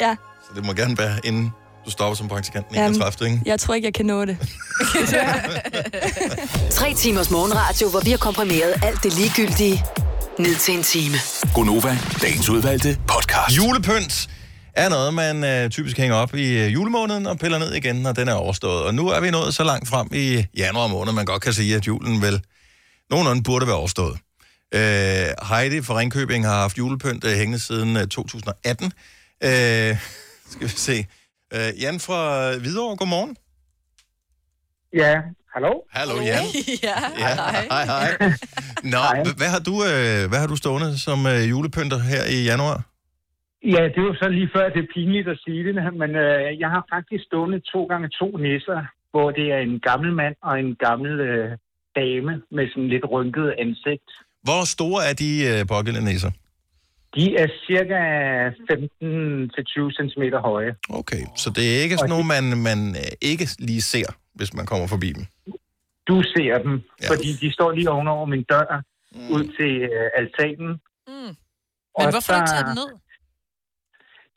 [0.00, 0.16] ja.
[0.42, 1.50] Så det må gerne være, inden
[1.86, 3.30] du stopper som praktikant den Jamen, 31.
[3.30, 3.42] Ikke?
[3.46, 4.36] Jeg tror ikke, jeg kan nå det.
[6.70, 9.84] Tre timers morgenradio, hvor vi har komprimeret alt det ligegyldige
[10.38, 11.14] ned til en time.
[11.54, 13.56] Gonova, dagens udvalgte podcast.
[13.56, 14.28] Julepynt
[14.74, 18.12] er noget, man øh, typisk hænger op i øh, julemåneden og piller ned igen, når
[18.12, 18.82] den er overstået.
[18.82, 21.76] Og nu er vi nået så langt frem i januar måned, man godt kan sige,
[21.76, 22.40] at julen vel
[23.10, 24.18] nogenlunde burde være overstået.
[24.78, 28.86] Øh, Heidi fra Ringkøbing har haft julepynt øh, hængende siden øh, 2018.
[29.48, 29.50] Øh,
[30.52, 30.96] skal vi se.
[31.54, 32.18] Øh, Jan fra
[32.62, 33.36] Hvidovre, godmorgen.
[35.02, 35.14] Ja,
[35.54, 35.72] hallo?
[35.98, 36.44] Hallo, Jan.
[36.88, 37.84] ja, Ja, hej, hej.
[37.92, 38.08] hej.
[38.94, 42.38] Nå, h- hvad har du, øh, hvad har du stående som øh, julepynter her i
[42.50, 42.78] januar?
[43.74, 46.60] Ja, det er jo så lige før, det er pinligt at sige det, men øh,
[46.62, 48.80] jeg har faktisk stående to gange to nisser,
[49.10, 51.50] hvor det er en gammel mand og en gammel øh,
[52.00, 54.10] dame med sådan lidt rynket ansigt.
[54.46, 56.30] Hvor store er de øh, pågældende nisser?
[57.16, 57.98] De er cirka
[58.70, 60.74] 15-20 cm høje.
[60.90, 64.66] Okay, så det er ikke sådan nogle, man, man øh, ikke lige ser, hvis man
[64.66, 65.24] kommer forbi dem.
[66.08, 67.08] Du ser dem, ja.
[67.10, 68.82] fordi de står lige ovenover min dør
[69.14, 69.30] mm.
[69.34, 70.70] ud til øh, altanen.
[71.08, 71.32] Mm.
[71.96, 72.88] Og Men hvorfor har du ikke der- taget den ned?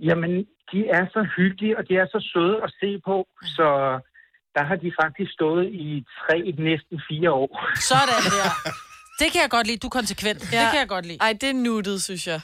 [0.07, 0.31] Jamen,
[0.71, 3.67] de er så hyggelige, og de er så søde at se på, så
[4.55, 6.37] der har de faktisk stået i tre,
[6.69, 7.49] næsten fire år.
[7.91, 8.49] Sådan der.
[9.19, 9.77] Det kan jeg godt lide.
[9.77, 10.39] Du er konsekvent.
[10.41, 10.61] Ja.
[10.61, 11.17] Det kan jeg godt lide.
[11.21, 12.41] Ej, det er nuttet, synes jeg.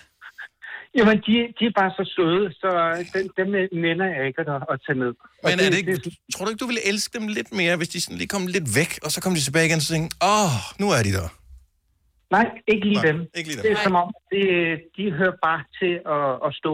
[0.98, 2.70] Jamen, de, de er bare så søde, så
[3.14, 3.48] dem, dem
[3.86, 5.14] nænder jeg ikke at, at tage ned.
[5.44, 5.94] Og Men er det ikke,
[6.34, 8.68] tror du ikke, du ville elske dem lidt mere, hvis de sådan lige kom lidt
[8.76, 11.12] væk, og så kom de tilbage igen og så tænkte, åh, oh, nu er de
[11.18, 11.28] der.
[12.36, 13.18] Nej, ikke lige Nej, dem.
[13.38, 13.64] ikke lige dem.
[13.66, 14.44] Det er som om, det,
[14.98, 16.74] de hører bare til at, at stå.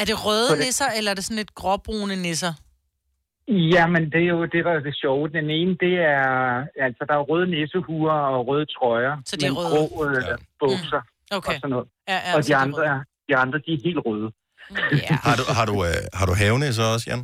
[0.00, 2.52] Er det røde nisser, eller er det sådan lidt gråbrune nisser?
[3.50, 5.28] Jamen, det er jo det, der er det sjove.
[5.28, 6.24] Den ene, det er...
[6.86, 9.16] Altså, der er røde nissehuer og røde trøjer.
[9.26, 9.88] Så de er røde.
[9.88, 10.34] grå øh, ja.
[10.60, 11.00] bukser
[11.32, 11.48] Okay.
[11.48, 11.88] og sådan noget.
[12.08, 14.30] Ja, ja, og de de andre, er- de andre, de er helt røde.
[14.92, 15.14] Ja.
[15.26, 17.22] Har du, har du, øh, har du havenisser også, Jan?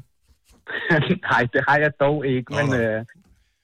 [1.30, 3.04] Nej, det har jeg dog ikke, Nå, men øh,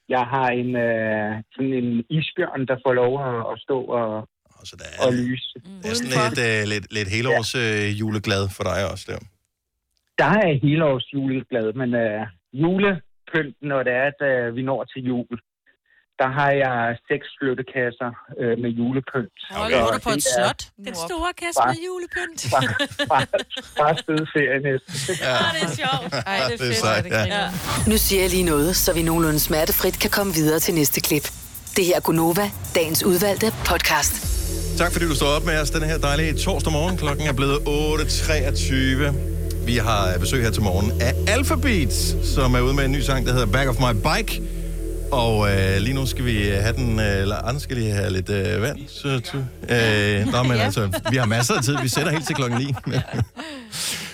[0.08, 4.28] jeg har en, øh, sådan en isbjørn, der får lov at, at stå og,
[4.64, 5.54] Så der og er, lyse.
[5.82, 9.18] det er sådan lidt, øh, lidt, lidt helårs øh, juleglad for dig også der.
[10.18, 12.26] Der er helårs juleglad, men øh,
[12.62, 15.36] julepynt, når det er, at øh, vi når til jul,
[16.20, 16.78] der har jeg
[17.10, 18.10] seks flyttekasser
[18.40, 19.38] øh, med julepynt.
[19.50, 20.60] Hold, Så bor du på et slot?
[20.88, 22.40] Den store kasse Bare- med julepynt.
[22.54, 22.68] Bare,
[23.12, 23.26] bare,
[23.80, 24.92] bare fed ferie næsten.
[25.26, 25.36] Ja.
[25.54, 26.08] det er sjovt.
[26.30, 26.76] Ej, det er det er fedt.
[26.86, 27.22] sejt, ja.
[27.36, 27.44] ja.
[27.90, 31.26] Nu siger jeg lige noget, så vi nogenlunde smertefrit kan komme videre til næste klip.
[31.76, 32.46] Det her er Gunova,
[32.78, 34.14] dagens udvalgte podcast.
[34.80, 36.96] Tak fordi du står op med os den her dejlige torsdag morgen.
[37.02, 39.31] Klokken er blevet 8.23.
[39.66, 43.26] Vi har besøg her til morgen af Alphabet, som er ude med en ny sang,
[43.26, 44.42] der hedder Back of My Bike.
[45.12, 48.30] Og øh, lige nu skal vi have den, øh, eller andre skal lige have lidt
[48.30, 48.78] øh, vand.
[48.88, 49.36] Så, så,
[49.74, 51.76] øh, nå, men altså, vi har masser af tid.
[51.82, 52.74] Vi sætter helt til klokken 9.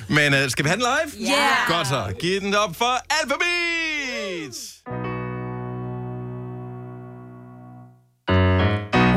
[0.16, 1.28] men øh, skal vi have den live?
[1.28, 1.32] Ja.
[1.32, 1.76] Yeah.
[1.76, 2.14] Godt så.
[2.20, 4.54] Giv den op for Alphabet!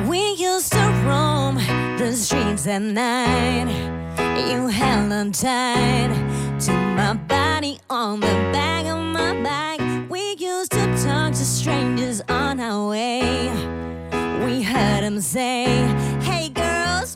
[0.09, 0.21] We
[0.55, 1.57] used to roam
[1.97, 4.00] the streets at night.
[4.37, 6.13] You held on tight
[6.61, 10.09] to my body on the back of my bike.
[10.09, 13.49] We used to talk to strangers on our way.
[14.45, 15.65] We heard them say,
[16.21, 17.15] Hey girls,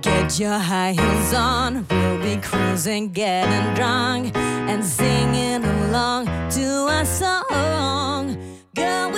[0.00, 1.86] get your high heels on.
[1.90, 8.36] We'll be cruising, getting drunk, and singing along to our song.
[8.74, 9.10] Girl,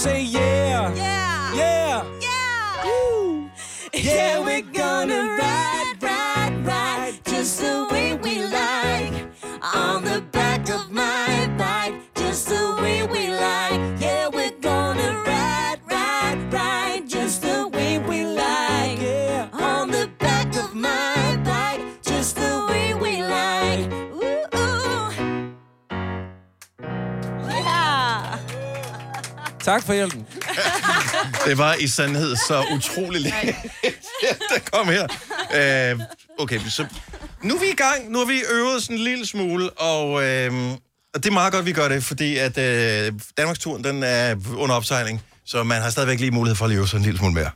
[0.00, 0.94] Say, yeah.
[0.94, 1.54] Yeah.
[1.54, 2.04] Yeah.
[2.22, 2.84] Yeah.
[2.86, 3.50] Woo.
[3.92, 7.89] Yeah, we're gonna ride, ride, ride just the
[29.70, 30.26] Tak for hjælpen.
[31.46, 33.56] Det var i sandhed så utrolig længe,
[34.50, 35.06] der kom her.
[35.54, 36.00] Øh,
[36.38, 36.86] okay, så
[37.42, 38.10] nu er vi i gang.
[38.10, 40.52] Nu har vi øvet sådan en lille smule, og, øh,
[41.14, 44.74] og det er meget godt, vi gør det, fordi at øh, Danmarksturen, den er under
[44.74, 47.50] opsejling, så man har stadigvæk lige mulighed for at leve sådan en lille smule mere.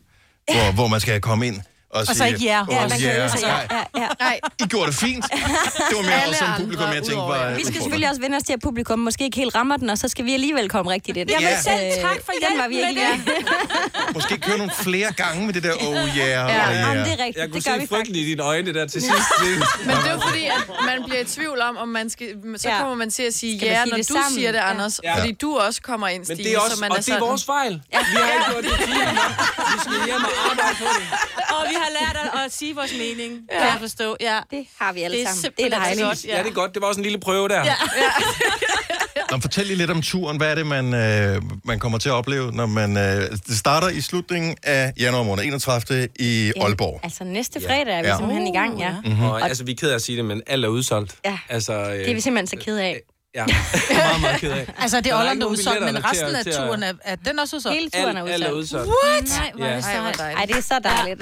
[0.53, 1.61] Hvor, hvor man skal komme ind
[1.95, 2.61] og, Og så ikke ja.
[2.63, 3.77] "Åh, Ja, man kan ja, øve sig, ja.
[3.77, 4.09] Ja, ja.
[4.21, 5.25] Nej, I gjorde det fint.
[5.89, 7.55] Det var mere Alle også som publikum, jeg tænkte var jer.
[7.55, 7.73] Vi skal udfordrende.
[7.83, 10.25] selvfølgelig også vende os til, at publikum måske ikke helt rammer den, og så skal
[10.25, 11.31] vi alligevel komme rigtigt ind.
[11.31, 13.07] Jamen, selv tak for Den var vi ikke.
[14.17, 17.07] Måske køre nogle flere gange med det der oh yeah, Ja, oh jamen, yeah.
[17.07, 17.37] det er rigtigt.
[17.37, 19.29] Jeg kunne det gør se vi frygten i dine øjne der til sidst.
[19.87, 22.27] Men det er fordi, at man bliver i tvivl om, om man skal...
[22.57, 22.79] Så Ja.
[22.79, 24.33] kommer man til at sige ja, sige når du sammen?
[24.35, 24.71] siger det, Ja.
[24.71, 25.01] Anders.
[25.05, 25.19] Ja.
[25.19, 27.15] Fordi du også kommer ind, Men Stine, det er også, så man og er det
[27.15, 27.73] er vores fejl.
[27.91, 29.11] Vi har ikke gjort det fint.
[29.73, 31.07] Vi skal hjem og arbejde på det.
[31.61, 33.59] Og vi har lært at, at sige vores mening, ja.
[33.59, 34.17] kan jeg forstå.
[34.21, 34.39] Ja.
[34.51, 35.53] Det har vi alle Det er sammen.
[35.59, 36.07] Det er dejligt.
[36.07, 36.25] godt.
[36.25, 36.75] Ja, det er godt.
[36.75, 37.65] Det var også en lille prøve der.
[37.65, 37.75] Ja.
[39.31, 40.37] Nå, fortæl lige lidt om turen.
[40.37, 42.97] Hvad er det, man, øh, man kommer til at opleve, når man...
[42.97, 46.09] Øh, det starter i slutningen af januar måned, 31.
[46.21, 47.01] i Aalborg.
[47.03, 48.17] Altså næste fredag er vi Ja.
[48.17, 48.95] simpelthen i gang, ja.
[49.05, 49.25] Mm-hmm.
[49.25, 51.15] Og, altså, vi er ked af at sige det, men alt er udsolgt.
[51.25, 51.39] Ja.
[51.49, 53.01] Altså, øh, Det er vi simpelthen så ked af.
[53.35, 54.67] Ja, meget, meget ked af.
[54.79, 57.17] Altså, det er Olland, ikke der er udsolgt, men resten til af turen er, er
[57.17, 57.79] den også udsolgt?
[57.79, 58.87] Hele turen er Alt, alt er udsolgt.
[58.89, 59.29] udsolgt.
[59.39, 59.77] Nej, hvor er Ja.
[59.77, 60.19] det sejt.
[60.19, 60.39] dejligt.
[60.39, 61.21] Ej, det er så dejligt.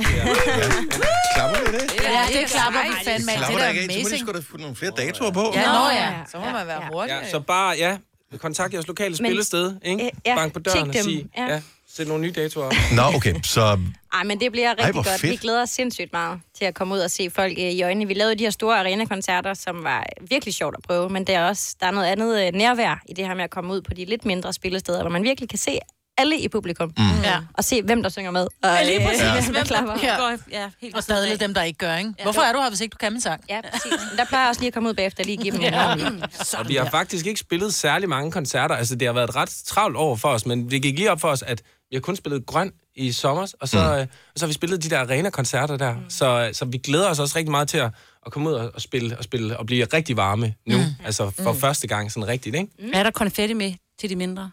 [1.37, 2.03] Klapper du det?
[2.03, 3.33] Ja, det klapper vi fandme.
[3.37, 3.87] Klapper Det er ikke af?
[3.87, 4.20] Så må de amazing.
[4.29, 5.53] sgu da få nogle flere datoer på.
[5.55, 6.11] Ja, nå ja.
[6.31, 7.16] Så må man være hurtig.
[7.22, 7.96] Ja, så bare, ja,
[8.38, 10.11] kontakt jeres lokale spillested, ikke?
[10.27, 11.05] Ja, Bank på døren og dem.
[11.05, 11.61] sig, Ja.
[11.92, 12.72] Ja, sæt nogle nye datoer op.
[12.92, 13.78] Nå, okay, så
[14.14, 15.20] Ej, men det bliver rigtig hvor godt.
[15.20, 15.31] fedt.
[15.33, 18.07] Vi glæder os sindssygt meget til at komme ud og se folk øh, i øjnene.
[18.07, 21.48] Vi lavede de her store arena-koncerter, som var virkelig sjovt at prøve, men der er
[21.48, 23.94] også der er noget andet øh, nærvær i det her med at komme ud på
[23.94, 25.78] de lidt mindre spillesteder, hvor man virkelig kan se
[26.18, 26.92] alle i publikum.
[26.98, 27.05] Mm.
[27.24, 27.38] Ja.
[27.55, 28.42] Og se, hvem der synger med.
[28.42, 29.22] Og, Ja, lige øh, præcis.
[29.22, 29.94] hvem Hvem der klapper.
[30.02, 30.16] ja.
[30.16, 32.14] går, ja, helt Og stadig dem, der ikke gør, ikke?
[32.22, 33.44] Hvorfor er du her, hvis ikke du kan min sang?
[33.48, 33.92] Ja, præcis.
[34.11, 35.74] Men der plejer jeg også lige at komme ud bagefter og lige give dem en
[35.74, 36.22] ordentlig.
[36.59, 38.74] Og vi har faktisk ikke spillet særlig mange koncerter.
[38.74, 41.20] Altså, det har været et ret travlt år for os, men det gik lige op
[41.20, 44.11] for os, at vi har kun spillet grøn i sommer, og så, mm.
[44.35, 45.96] og så har vi spillet de der arena-koncerter der.
[46.09, 47.90] Så, så vi glæder os også rigtig meget til at,
[48.26, 50.76] at komme ud og, og spille og spille og blive rigtig varme nu.
[50.76, 51.05] Mm.
[51.05, 51.59] Altså for mm.
[51.59, 52.68] første gang sådan rigtigt, ikke?
[52.92, 54.50] Er der konfetti med til de mindre?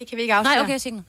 [0.00, 0.54] Det kan vi ikke afsløre.
[0.54, 1.02] Nej, okay, jeg tænker.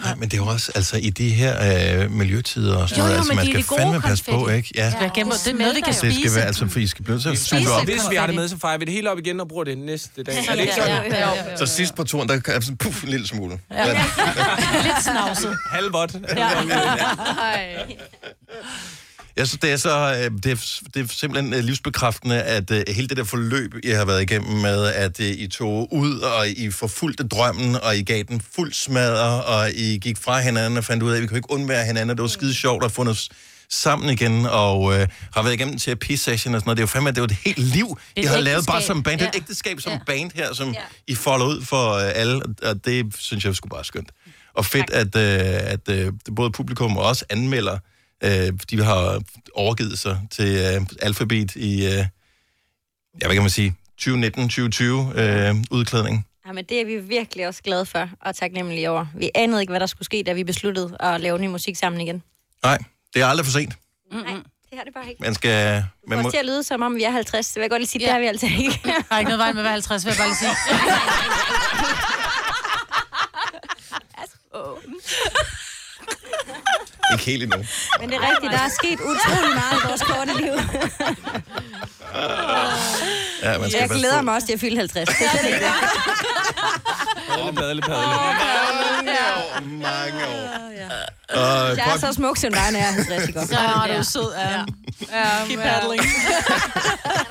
[0.00, 3.04] Nej, men det er jo også altså, i de her øh, miljøtider og sådan Jo,
[3.04, 4.68] noget, jo, altså, men man er skal fandme passe på, ikke?
[4.74, 4.92] Ja.
[5.00, 6.36] Ja, gennem, det er noget, vi kan Det skal spise.
[6.36, 7.84] være, altså, for I skal blive til at suge op.
[7.84, 9.78] hvis vi har det med, så fejrer vi det hele op igen og bruger det
[9.78, 10.34] næste dag.
[10.48, 11.12] Er det ikke Ja, sådan?
[11.12, 11.56] ja, ja.
[11.56, 13.58] Så sidst på turen, der kan jeg sådan, puff, en lille smule.
[13.70, 13.86] Ja.
[14.82, 15.56] Lidt snavset.
[15.70, 16.14] Halvvot.
[17.34, 17.96] Ej.
[19.36, 22.84] Jeg synes, det er så øh, det er, det er simpelthen øh, livsbekræftende, at øh,
[22.88, 26.70] hele det der forløb, I har været igennem med, at I tog ud, og I
[26.70, 31.02] forfulgte drømmen, og I gav den fuld smadre, og I gik fra hinanden og fandt
[31.02, 33.28] ud af, at vi kunne ikke undvære hinanden, det var skide sjovt at os
[33.70, 36.76] sammen igen, og øh, har været igennem terapi-session og sådan noget.
[36.76, 38.82] Det er jo fandme, det er jo et helt liv, I et har lavet bare
[38.82, 39.18] som band.
[39.20, 39.38] Det er et Ja.
[39.40, 39.98] ægteskab som Ja.
[40.06, 40.78] band her, som Ja.
[41.08, 44.08] I folder ud for øh, alle, og det synes jeg sgu bare skønt.
[44.54, 47.78] Og fedt, at, øh, at øh, både publikum og også anmelder,
[48.24, 49.22] øh, de har
[49.54, 52.06] overgivet sig til øh, alfabet i, øh, ja,
[53.26, 56.26] hvad kan man sige, 2019-2020 øh, udklædning.
[56.46, 59.06] Ja, men det er vi virkelig også glade for og taknemmelige over.
[59.14, 62.00] Vi anede ikke, hvad der skulle ske, da vi besluttede at lave ny musik sammen
[62.00, 62.22] igen.
[62.64, 62.78] Nej,
[63.14, 63.74] det er aldrig for sent.
[64.12, 64.22] Nej,
[64.70, 65.22] det har det bare ikke.
[65.22, 65.74] Man skal...
[65.76, 67.46] Det Man får må, til at lyde, som om vi er 50.
[67.48, 68.08] Det vil jeg godt lige sige, Ja.
[68.08, 68.80] det er vi altså ikke.
[69.08, 70.50] Der er ikke noget vej med at være 50, vil jeg bare lige sige.
[77.16, 77.58] ikke helt endnu.
[78.00, 80.52] Men det er rigtigt, der er sket utrolig meget i vores korte liv.
[83.42, 84.22] Ja, man skal Jeg glæder på.
[84.24, 85.08] mig også til at fylde 50.
[85.08, 85.72] Det er ikke det.
[87.28, 88.06] Padle, padle, padle.
[89.66, 90.70] mange år.
[90.76, 91.40] Ja.
[91.40, 93.48] Og Jeg er så smuk, som dig, når jeg er rigtig godt.
[93.48, 94.48] Så er du sød, ja.
[95.18, 96.02] Ja, Keep paddling.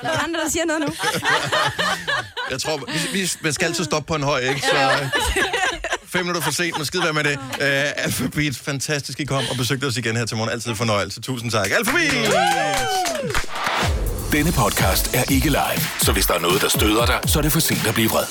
[0.02, 0.88] Er der andre, der siger noget nu?
[2.50, 4.60] Jeg tror, vi, vi, man skal altid stoppe på en høj, ikke?
[4.60, 5.08] Så øh,
[6.12, 7.36] fem minutter for sent, men skide være med det.
[7.36, 10.52] Uh, Alphabet, fantastisk, I kom og besøgte os igen her til morgen.
[10.52, 11.20] Altid fornøjelse.
[11.20, 11.70] Tusind tak.
[11.78, 12.34] Alphabet!
[14.32, 17.42] Denne podcast er ikke live, så hvis der er noget, der støder dig, så er
[17.42, 18.24] det for sent at blive vred.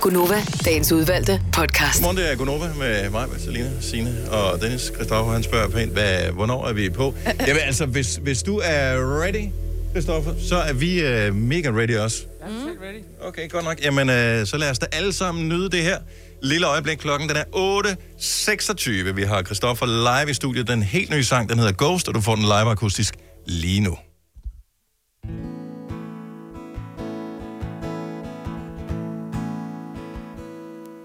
[0.00, 1.94] Gunova, dagens udvalgte podcast.
[1.94, 4.92] Godmorgen, det er Gunova med mig, Selina, Signe og Dennis.
[4.94, 7.14] Christoffer, han spørger pænt, hvad, hvornår er vi på?
[7.46, 9.48] Jamen altså, hvis, hvis du er ready,
[9.90, 12.22] Christoffer, så er vi uh, mega ready også.
[12.82, 13.02] ready.
[13.20, 13.80] Okay, godt nok.
[13.82, 15.98] Jamen, øh, så lad os da alle sammen nyde det her
[16.42, 16.98] lille øjeblik.
[16.98, 19.12] Klokken den er 8.26.
[19.12, 20.68] Vi har Christoffer live i studiet.
[20.68, 23.14] Den helt nye sang, den hedder Ghost, og du får den live akustisk
[23.46, 23.96] lige nu.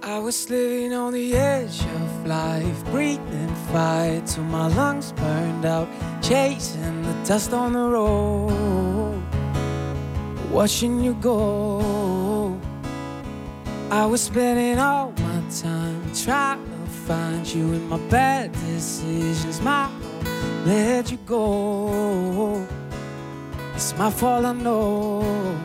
[0.04, 5.88] I was living on the edge of life, breathing fire till my lungs burned out,
[6.22, 9.22] chasing the dust on the road,
[10.52, 12.58] watching you go.
[13.90, 19.62] I was spending all my time trying to find you in my bad decisions.
[19.62, 19.90] My
[20.66, 22.66] let you go.
[23.76, 25.58] It's my fault, I know.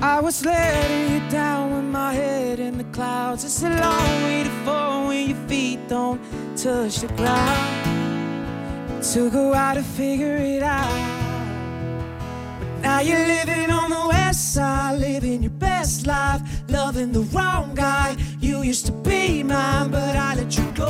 [0.00, 3.44] I was letting you down with my head in the clouds.
[3.44, 6.20] It's a long way to fall when your feet don't
[6.56, 7.84] touch the ground.
[9.02, 11.17] Took a while to figure it out.
[12.88, 18.16] Now you're living on the west side, living your best life, loving the wrong guy.
[18.40, 20.88] You used to be mine, but I let you go.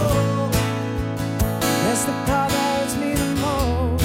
[1.82, 4.04] That's the part that hurts me the most.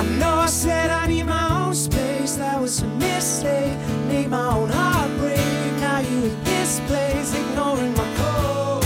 [0.00, 2.36] I know I said I need my own space.
[2.36, 3.78] That was a mistake.
[4.08, 5.72] Made my own heart break.
[5.80, 8.84] Now you in this place, ignoring my calls.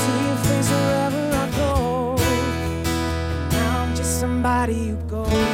[0.00, 2.16] See your face wherever I go.
[2.20, 5.47] And now I'm just somebody who goes.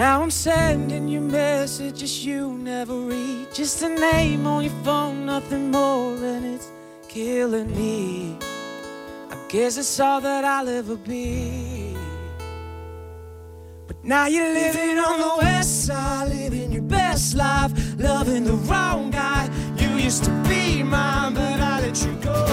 [0.00, 3.52] Now I'm sending you messages you never read.
[3.52, 6.68] Just a name on your phone, nothing more, and it's
[7.06, 8.38] killing me.
[9.30, 11.94] I guess it's all that I'll ever be.
[13.86, 19.10] But now you're living on the west side, living your best life, loving the wrong
[19.10, 19.50] guy.
[19.76, 21.49] You used to be mine, but
[21.90, 22.46] let you go.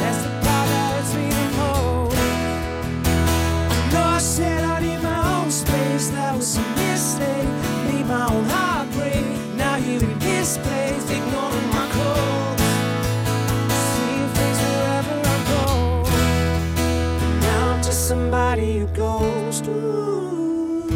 [0.00, 2.16] That's the part that hurts me the most.
[3.72, 7.48] I know I said I need my own space, that was a mistake.
[7.86, 9.26] Made my own heart break.
[9.56, 12.60] Now you're in this place, ignoring my calls.
[13.90, 14.30] See your
[14.62, 15.64] wherever I go.
[17.42, 20.90] Now I'm just somebody who goes through.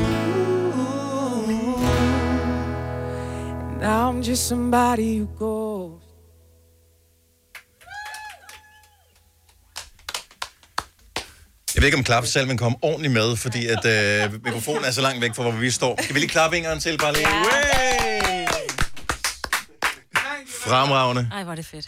[3.79, 5.82] Now I'm just somebody who goes.
[11.83, 15.35] Ved ikke, om klapsalmen kom ordentligt med, fordi at øh, mikrofonen er så langt væk
[15.35, 16.03] fra, hvor vi står.
[16.03, 17.27] Skal vi lige klappe en gang til, bare lige?
[17.27, 18.47] Way!
[20.65, 21.31] Fremragende.
[21.33, 21.87] Ej, hvor er det fedt.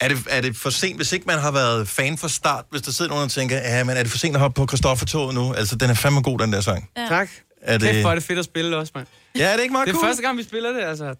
[0.00, 2.82] Er det, er det for sent, hvis ikke man har været fan fra start, hvis
[2.82, 5.34] der sidder nogen og tænker, ja, men er det for sent at hoppe på Christoffer-toget
[5.34, 5.54] nu?
[5.54, 6.90] Altså, den er fandme god, den der sang.
[6.96, 7.06] Ja.
[7.08, 7.28] Tak.
[7.62, 7.88] Er det...
[7.88, 9.06] Kæft, hvor er det fedt at spille også, mand.
[9.36, 10.08] Ja, er det ikke meget Det er cool?
[10.08, 11.14] første gang, vi spiller det, altså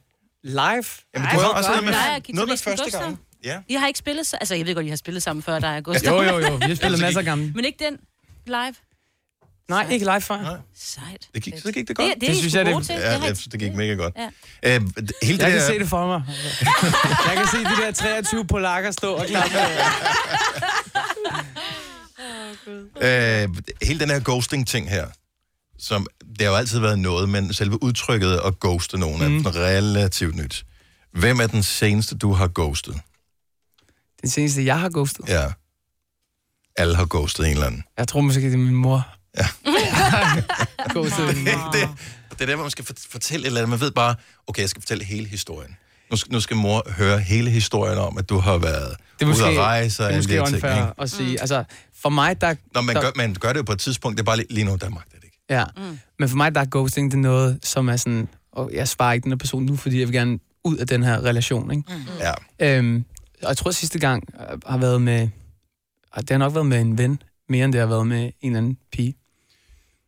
[0.45, 0.61] live.
[0.63, 1.95] Jamen, du har også noget med,
[2.35, 3.21] noget med første gang.
[3.45, 3.59] Ja.
[3.69, 4.27] I har ikke spillet...
[4.27, 6.13] så- Altså, jeg ved godt, I har spillet sammen før, der er Gustav.
[6.15, 6.55] Jo, jo, jo.
[6.55, 7.53] Vi har spillet masser af gange.
[7.55, 7.97] Men ikke den
[8.47, 8.75] live?
[9.69, 10.57] Nej, ikke live før.
[10.77, 11.29] Sejt.
[11.35, 12.07] Det gik, så gik det godt.
[12.15, 12.87] Det, det, det synes jeg, det...
[12.87, 12.95] Til.
[12.95, 14.15] Ja, Det det gik mega godt.
[14.17, 14.25] Ja.
[14.77, 16.23] Øh, hele Jeg det kan der- se det for mig.
[17.29, 19.57] Jeg kan se de der 23 polakker stå og klappe.
[23.03, 23.49] Øh,
[23.83, 25.07] hele den her ghosting-ting her,
[25.79, 29.47] som det har jo altid været noget, men selve udtrykket at ghoste nogen Mm.
[29.47, 30.65] er relativt nyt.
[31.13, 32.95] Hvem er den seneste, du har ghostet?
[34.21, 35.29] Den seneste, jeg har ghostet.
[35.29, 35.47] Ja.
[36.77, 37.83] Alle har ghostet en eller anden.
[37.99, 39.07] Jeg tror måske, det er min mor.
[39.39, 39.47] Ja.
[40.95, 41.71] ghostet min mor.
[41.73, 41.89] det,
[42.31, 43.71] det er der, hvor man skal fort- fortælle et eller andet.
[43.71, 44.15] Man ved bare,
[44.47, 45.77] okay, jeg skal fortælle hele historien.
[46.11, 49.29] Nu skal, nu skal mor høre hele historien om, at du har været Det er
[49.29, 50.77] måske, ude at rejse og det er alle de ting.
[50.77, 50.93] ikke?
[50.99, 51.41] at sige.
[51.41, 51.65] Altså,
[52.03, 52.55] for mig, der...
[52.75, 54.47] Nå, man der, gør, man gør det jo på et tidspunkt, det er bare lige,
[54.51, 55.39] lige nu, der magter det ikke.
[55.51, 55.99] Ja, mm.
[56.19, 59.13] men for mig, der er ghosting, det er noget, som er sådan, og jeg svarer
[59.13, 61.83] ikke den her person nu, fordi jeg vil gerne ud af den her relation, ikke?
[61.89, 62.03] Mm.
[62.61, 62.77] Ja.
[62.79, 63.05] Øhm,
[63.43, 65.29] og jeg tror, sidste gang øh, har været med,
[66.17, 68.59] det har nok været med en ven, mere end det har været med en eller
[68.59, 69.15] anden pige.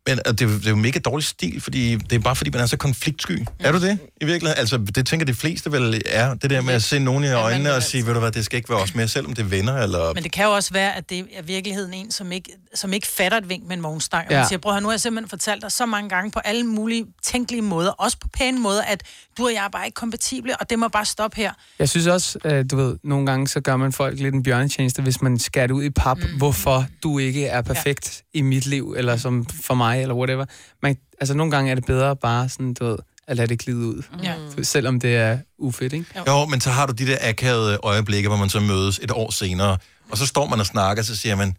[0.07, 2.35] Men øh, det, er jo- det er jo mega dårlig stil, fordi det er bare
[2.35, 3.45] fordi, man er så konfliktsky.
[3.59, 4.59] Er du det i virkeligheden?
[4.59, 7.73] Altså, det tænker de fleste vel er, det der med at se nogen i øjnene
[7.73, 9.77] og sige, ved du hvad, det skal ikke være os mere, selvom det er venner,
[9.77, 10.13] eller...
[10.13, 13.07] Men det kan jo også være, at det er virkeligheden en, som ikke, som ikke
[13.07, 14.25] fatter et vink med en vognstang.
[14.27, 14.37] Og Ja.
[14.39, 17.05] man siger, bror, nu har jeg simpelthen fortalt dig så mange gange på alle mulige
[17.23, 19.03] tænkelige måder, også på pæne måder, at
[19.37, 21.51] du og jeg er bare ikke kompatible, og det må bare stoppe her.
[21.79, 25.01] Jeg synes også, at du ved, nogle gange så gør man folk lidt en bjørnetjeneste,
[25.01, 26.37] hvis man skærer det ud i pap, mm.
[26.37, 28.39] hvorfor du ikke er perfekt ja.
[28.39, 30.45] i mit liv, eller som for mig, eller whatever.
[30.81, 33.77] Man, altså nogle gange er det bedre bare sådan, du ved, at lade det glide
[33.77, 34.03] ud.
[34.23, 34.35] Ja.
[34.63, 36.05] Selvom det er ufedt, ikke?
[36.17, 36.23] Jo.
[36.27, 39.31] jo, men så har du de der akavede øjeblikke, hvor man så mødes et år
[39.31, 39.77] senere,
[40.09, 41.57] og så står man og snakker, så siger man,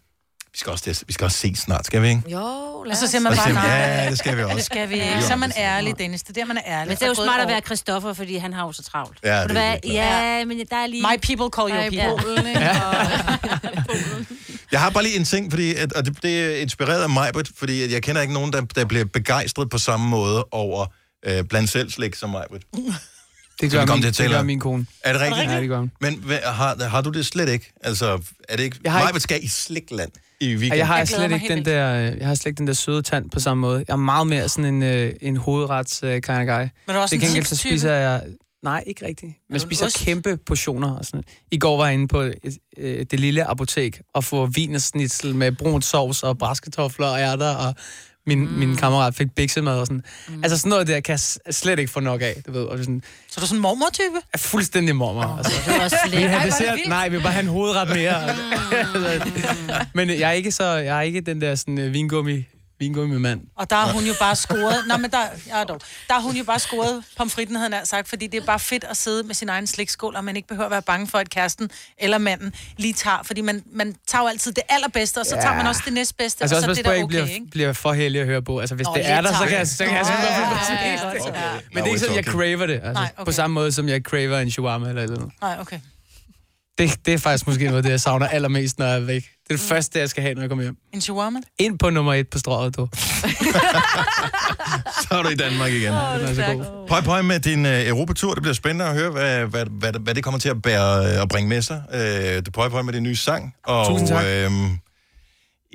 [0.55, 2.21] vi skal også, vi skal også se snart, skal vi ikke?
[2.27, 2.39] Jo,
[2.89, 4.55] og så siger man Og så bare, siger man, nej, ja, det skal vi også.
[4.55, 5.21] Det skal vi ikke.
[5.21, 6.23] Så er man det- ærlig, Dennis.
[6.23, 6.87] Det er der, man er ærlig.
[6.87, 9.17] Men det er jo smart at være Christoffer, fordi han har jo så travlt.
[9.23, 9.71] Ja, det er hvad?
[9.71, 9.93] virkelig.
[9.93, 11.01] Ja, men der er lige...
[11.01, 12.23] My people call you people.
[12.23, 12.59] Polen, ikke?
[14.71, 17.31] Jeg har bare lige en ting, fordi, at, og det, det er inspireret af mig,
[17.55, 20.85] fordi at jeg kender ikke nogen, der, der bliver begejstret på samme måde over
[21.25, 22.43] øh, blandt selv slik som mig.
[23.61, 24.85] Det gør, min, det tale gør min kone.
[25.03, 25.51] Er det rigtigt?
[25.51, 25.91] Ja, det gør hun.
[26.01, 27.73] Men hvad, har, har du det slet ikke?
[27.83, 28.77] Altså, er det ikke...
[28.83, 30.77] Jeg har ikke- skal i slikland i weekenden.
[30.77, 33.01] jeg har Jeg slet ikke den der, øh, jeg har slet ikke den der søde
[33.01, 33.85] tand på samme måde.
[33.87, 36.59] Jeg er meget mere sådan en, øh, en hovedrets øh, kind of guy.
[36.59, 38.23] Men er du også Til en gengæld så spiser jeg...
[38.63, 39.33] Nej, ikke rigtigt.
[39.53, 39.99] Du spiser ost?
[40.05, 40.95] kæmpe portioner.
[40.95, 41.23] Og sådan.
[41.51, 45.51] I går var jeg inde på et, øh, det lille apotek og få vinersnitsel med
[45.51, 47.75] brun sovs og bræskartofler og ærter, og
[48.27, 48.47] min, mm.
[48.47, 50.03] min kammerat fik biksemad og sådan.
[50.27, 50.43] Mm.
[50.43, 52.63] Altså sådan noget der kan jeg slet ikke få nok af, du ved.
[52.63, 54.21] Og sådan, Så er du sådan en mormor-type?
[54.33, 55.23] er fuldstændig mormor.
[55.23, 55.53] Oh, altså.
[55.65, 56.31] Det også Vi lækkert.
[56.31, 58.21] Ej, er det nej, vi vil bare have en hovedret mere.
[59.97, 62.45] Men jeg er ikke så, jeg er ikke den der sådan uh, vingummi,
[62.79, 63.41] vingummi mand.
[63.57, 64.87] Og der har hun jo bare scoret...
[64.87, 65.79] Nå, men der, ja, dog.
[66.07, 68.83] Der har hun jo bare scoret pomfritten, havde han sagt, fordi det er bare fedt
[68.83, 71.29] at sidde med sin egen slikskål, og man ikke behøver at være bange for, at
[71.29, 73.17] kæresten eller manden lige tager.
[73.23, 75.41] Fordi man, man tager jo altid det allerbedste, og så Ja.
[75.41, 77.25] tager man også det næstbedste, Altså og også så hvis det der jeg okay, ikke
[77.25, 77.51] bliver, ikke?
[77.51, 78.59] bliver for heldig at høre på.
[78.59, 80.99] Altså hvis Nå, det er der, så kan jeg, så kan jeg ja, finde ja,
[81.01, 81.21] på ja, det.
[81.23, 81.41] godt, ja.
[81.73, 82.73] Men det er ikke sådan, jeg craver det.
[82.73, 83.31] Altså, Nej, På okay.
[83.31, 85.33] samme måde, som jeg craver en shawarma eller et eller andet.
[85.41, 85.79] Nej, okay.
[86.77, 89.21] Det, det er faktisk måske noget, af det jeg savner allermest, når jeg er væk.
[89.23, 90.77] Det er det første, jeg skal have, når jeg kommer hjem.
[90.93, 91.39] En shawarma?
[91.59, 92.87] Ind på nummer et på strået, du.
[95.01, 95.91] Så er du i Danmark igen.
[95.93, 96.87] Den er så god.
[96.87, 98.33] Pøj, pøj med din øh, Europatur.
[98.33, 101.21] Det bliver spændende at høre, hvad, hvad, hvad, hvad det kommer til at bære øh,
[101.21, 101.83] og bringe med sig.
[101.93, 103.55] Øh, det pøj, pøj med din nye sang.
[103.65, 104.25] Og, Tusind tak.
[104.25, 104.51] Øh,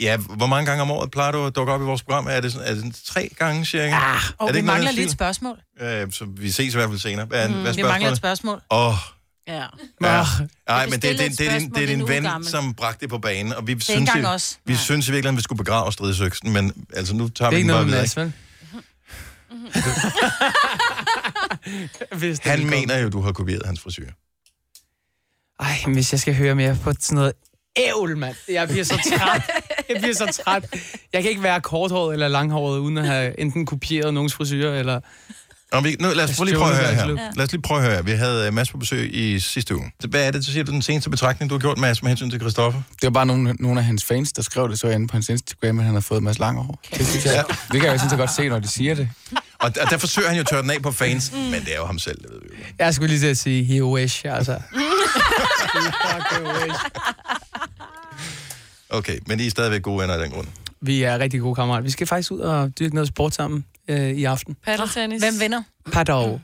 [0.01, 2.27] ja, hvor mange gange om året plejer du at dukke op i vores program?
[2.31, 3.95] Er det, sådan- er det sådan tre gange cirka?
[3.95, 5.57] Ah, Og vi mangler lige et spørgsmål.
[5.81, 7.27] Øh, så vi ses i hvert fald senere.
[7.27, 8.61] Hvad, mm, hvad er Vi mangler et spørgsmål.
[8.71, 8.95] Åh, oh,
[9.51, 9.65] Ja.
[10.03, 10.25] ja.
[10.69, 12.49] Nej, men det, det, et det, det, er din, det er din ven, gammel.
[12.51, 14.59] som bragte det på banen, og vi ikke synes, engang i- os.
[14.65, 17.57] vi synes i virkeligheden, vi skulle begrave stridsøksen, men altså nu tager Det er vi
[17.57, 18.01] ikke den bare videre.
[18.01, 18.33] Mads, vel?
[22.19, 24.07] Hvis det Han mener jo, du har kopieret hans frisyr.
[25.61, 27.33] Ej, men hvis jeg skal høre mere på sådan noget
[27.77, 28.37] ævl, mand.
[28.49, 29.43] Jeg bliver så træt.
[29.89, 30.75] Jeg bliver så træt.
[31.13, 35.01] Jeg kan ikke være korthåret eller langhåret, uden at have enten kopieret nogens frisyrer, eller...
[35.73, 36.99] Nå, vi, nu, lad os prøve lige prøve at høre her.
[36.99, 38.03] Stjålet Lad os lige prøve at høre her.
[38.03, 39.93] Vi havde uh, Mads på besøg i sidste uge.
[40.09, 42.31] Hvad er det, så siger du, den seneste betragtning, du har gjort, Mads, med hensyn
[42.31, 42.83] til Christoffer?
[42.91, 45.29] Det var bare nogle, nogle af hans fans, der skrev det så inde på hans
[45.29, 46.81] Instagram, at han har fået Mads Langerhår.
[46.95, 49.09] Det, synes jeg, det kan jeg jo sådan godt se, når de siger det.
[49.59, 51.77] Og, og der forsøger han jo at tørre den af på fans, men det er
[51.77, 52.65] jo ham selv, det ved vi jo.
[52.79, 54.53] Jeg skulle lige til at sige, he wish, altså.
[58.91, 60.47] Okay, men I er stadigvæk gode venner af den grund.
[60.83, 61.83] Vi er rigtig gode kammerater.
[61.85, 64.57] Vi skal faktisk ud og dyrke noget sport sammen øh, i aften.
[64.67, 65.23] Paddeltennis.
[65.23, 65.63] Hvem vinder?
[65.93, 66.41] Padov.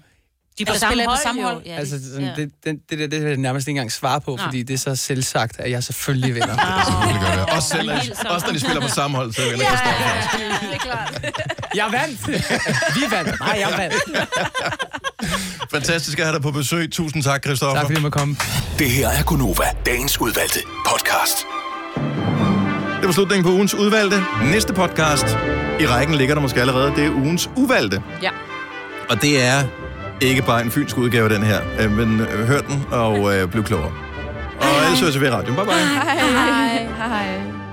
[0.58, 1.62] De er på samme spiller I på hold, samme hold?
[1.66, 2.34] Ja, Altså, det- sådan, ja.
[2.36, 4.78] det, det, det, der, det vil jeg nærmest ikke engang svare på, fordi det er
[4.78, 6.82] så selvsagt, at jeg selvfølgelig vinder.
[6.86, 7.54] Selvfølgelig gør det.
[7.54, 7.90] Også, selv,
[8.30, 10.38] også når de spiller på samme hold, så vinder Christoffer.
[10.60, 11.24] det er klart.
[11.76, 12.28] Jeg vandt!
[12.96, 13.40] Vi vandt!
[13.40, 14.30] Nej, jeg vandt.
[15.70, 16.92] Fantastisk at have dig på besøg.
[16.92, 17.76] Tusind tak, Christoffer.
[17.76, 18.36] Tak fordi du måtte komme.
[18.78, 21.36] Det her er Gunova, dagens udvalgte podcast.
[23.06, 24.16] Det var slutningen på ugens udvalgte.
[24.52, 25.26] Næste podcast
[25.80, 26.92] i rækken ligger der måske allerede.
[26.96, 28.02] Det er ugens uvalgte.
[28.22, 28.30] Ja.
[29.10, 29.62] Og det er
[30.20, 33.64] ikke bare en fynsk udgave den her, øh, men øh, hør den og øh, bliv
[33.64, 33.92] klogere.
[34.60, 35.56] Og ellers høres vi i radioen.
[35.56, 35.74] Bye bye.
[35.74, 36.16] Hej.
[36.18, 36.86] Hej.
[37.08, 37.65] Hej.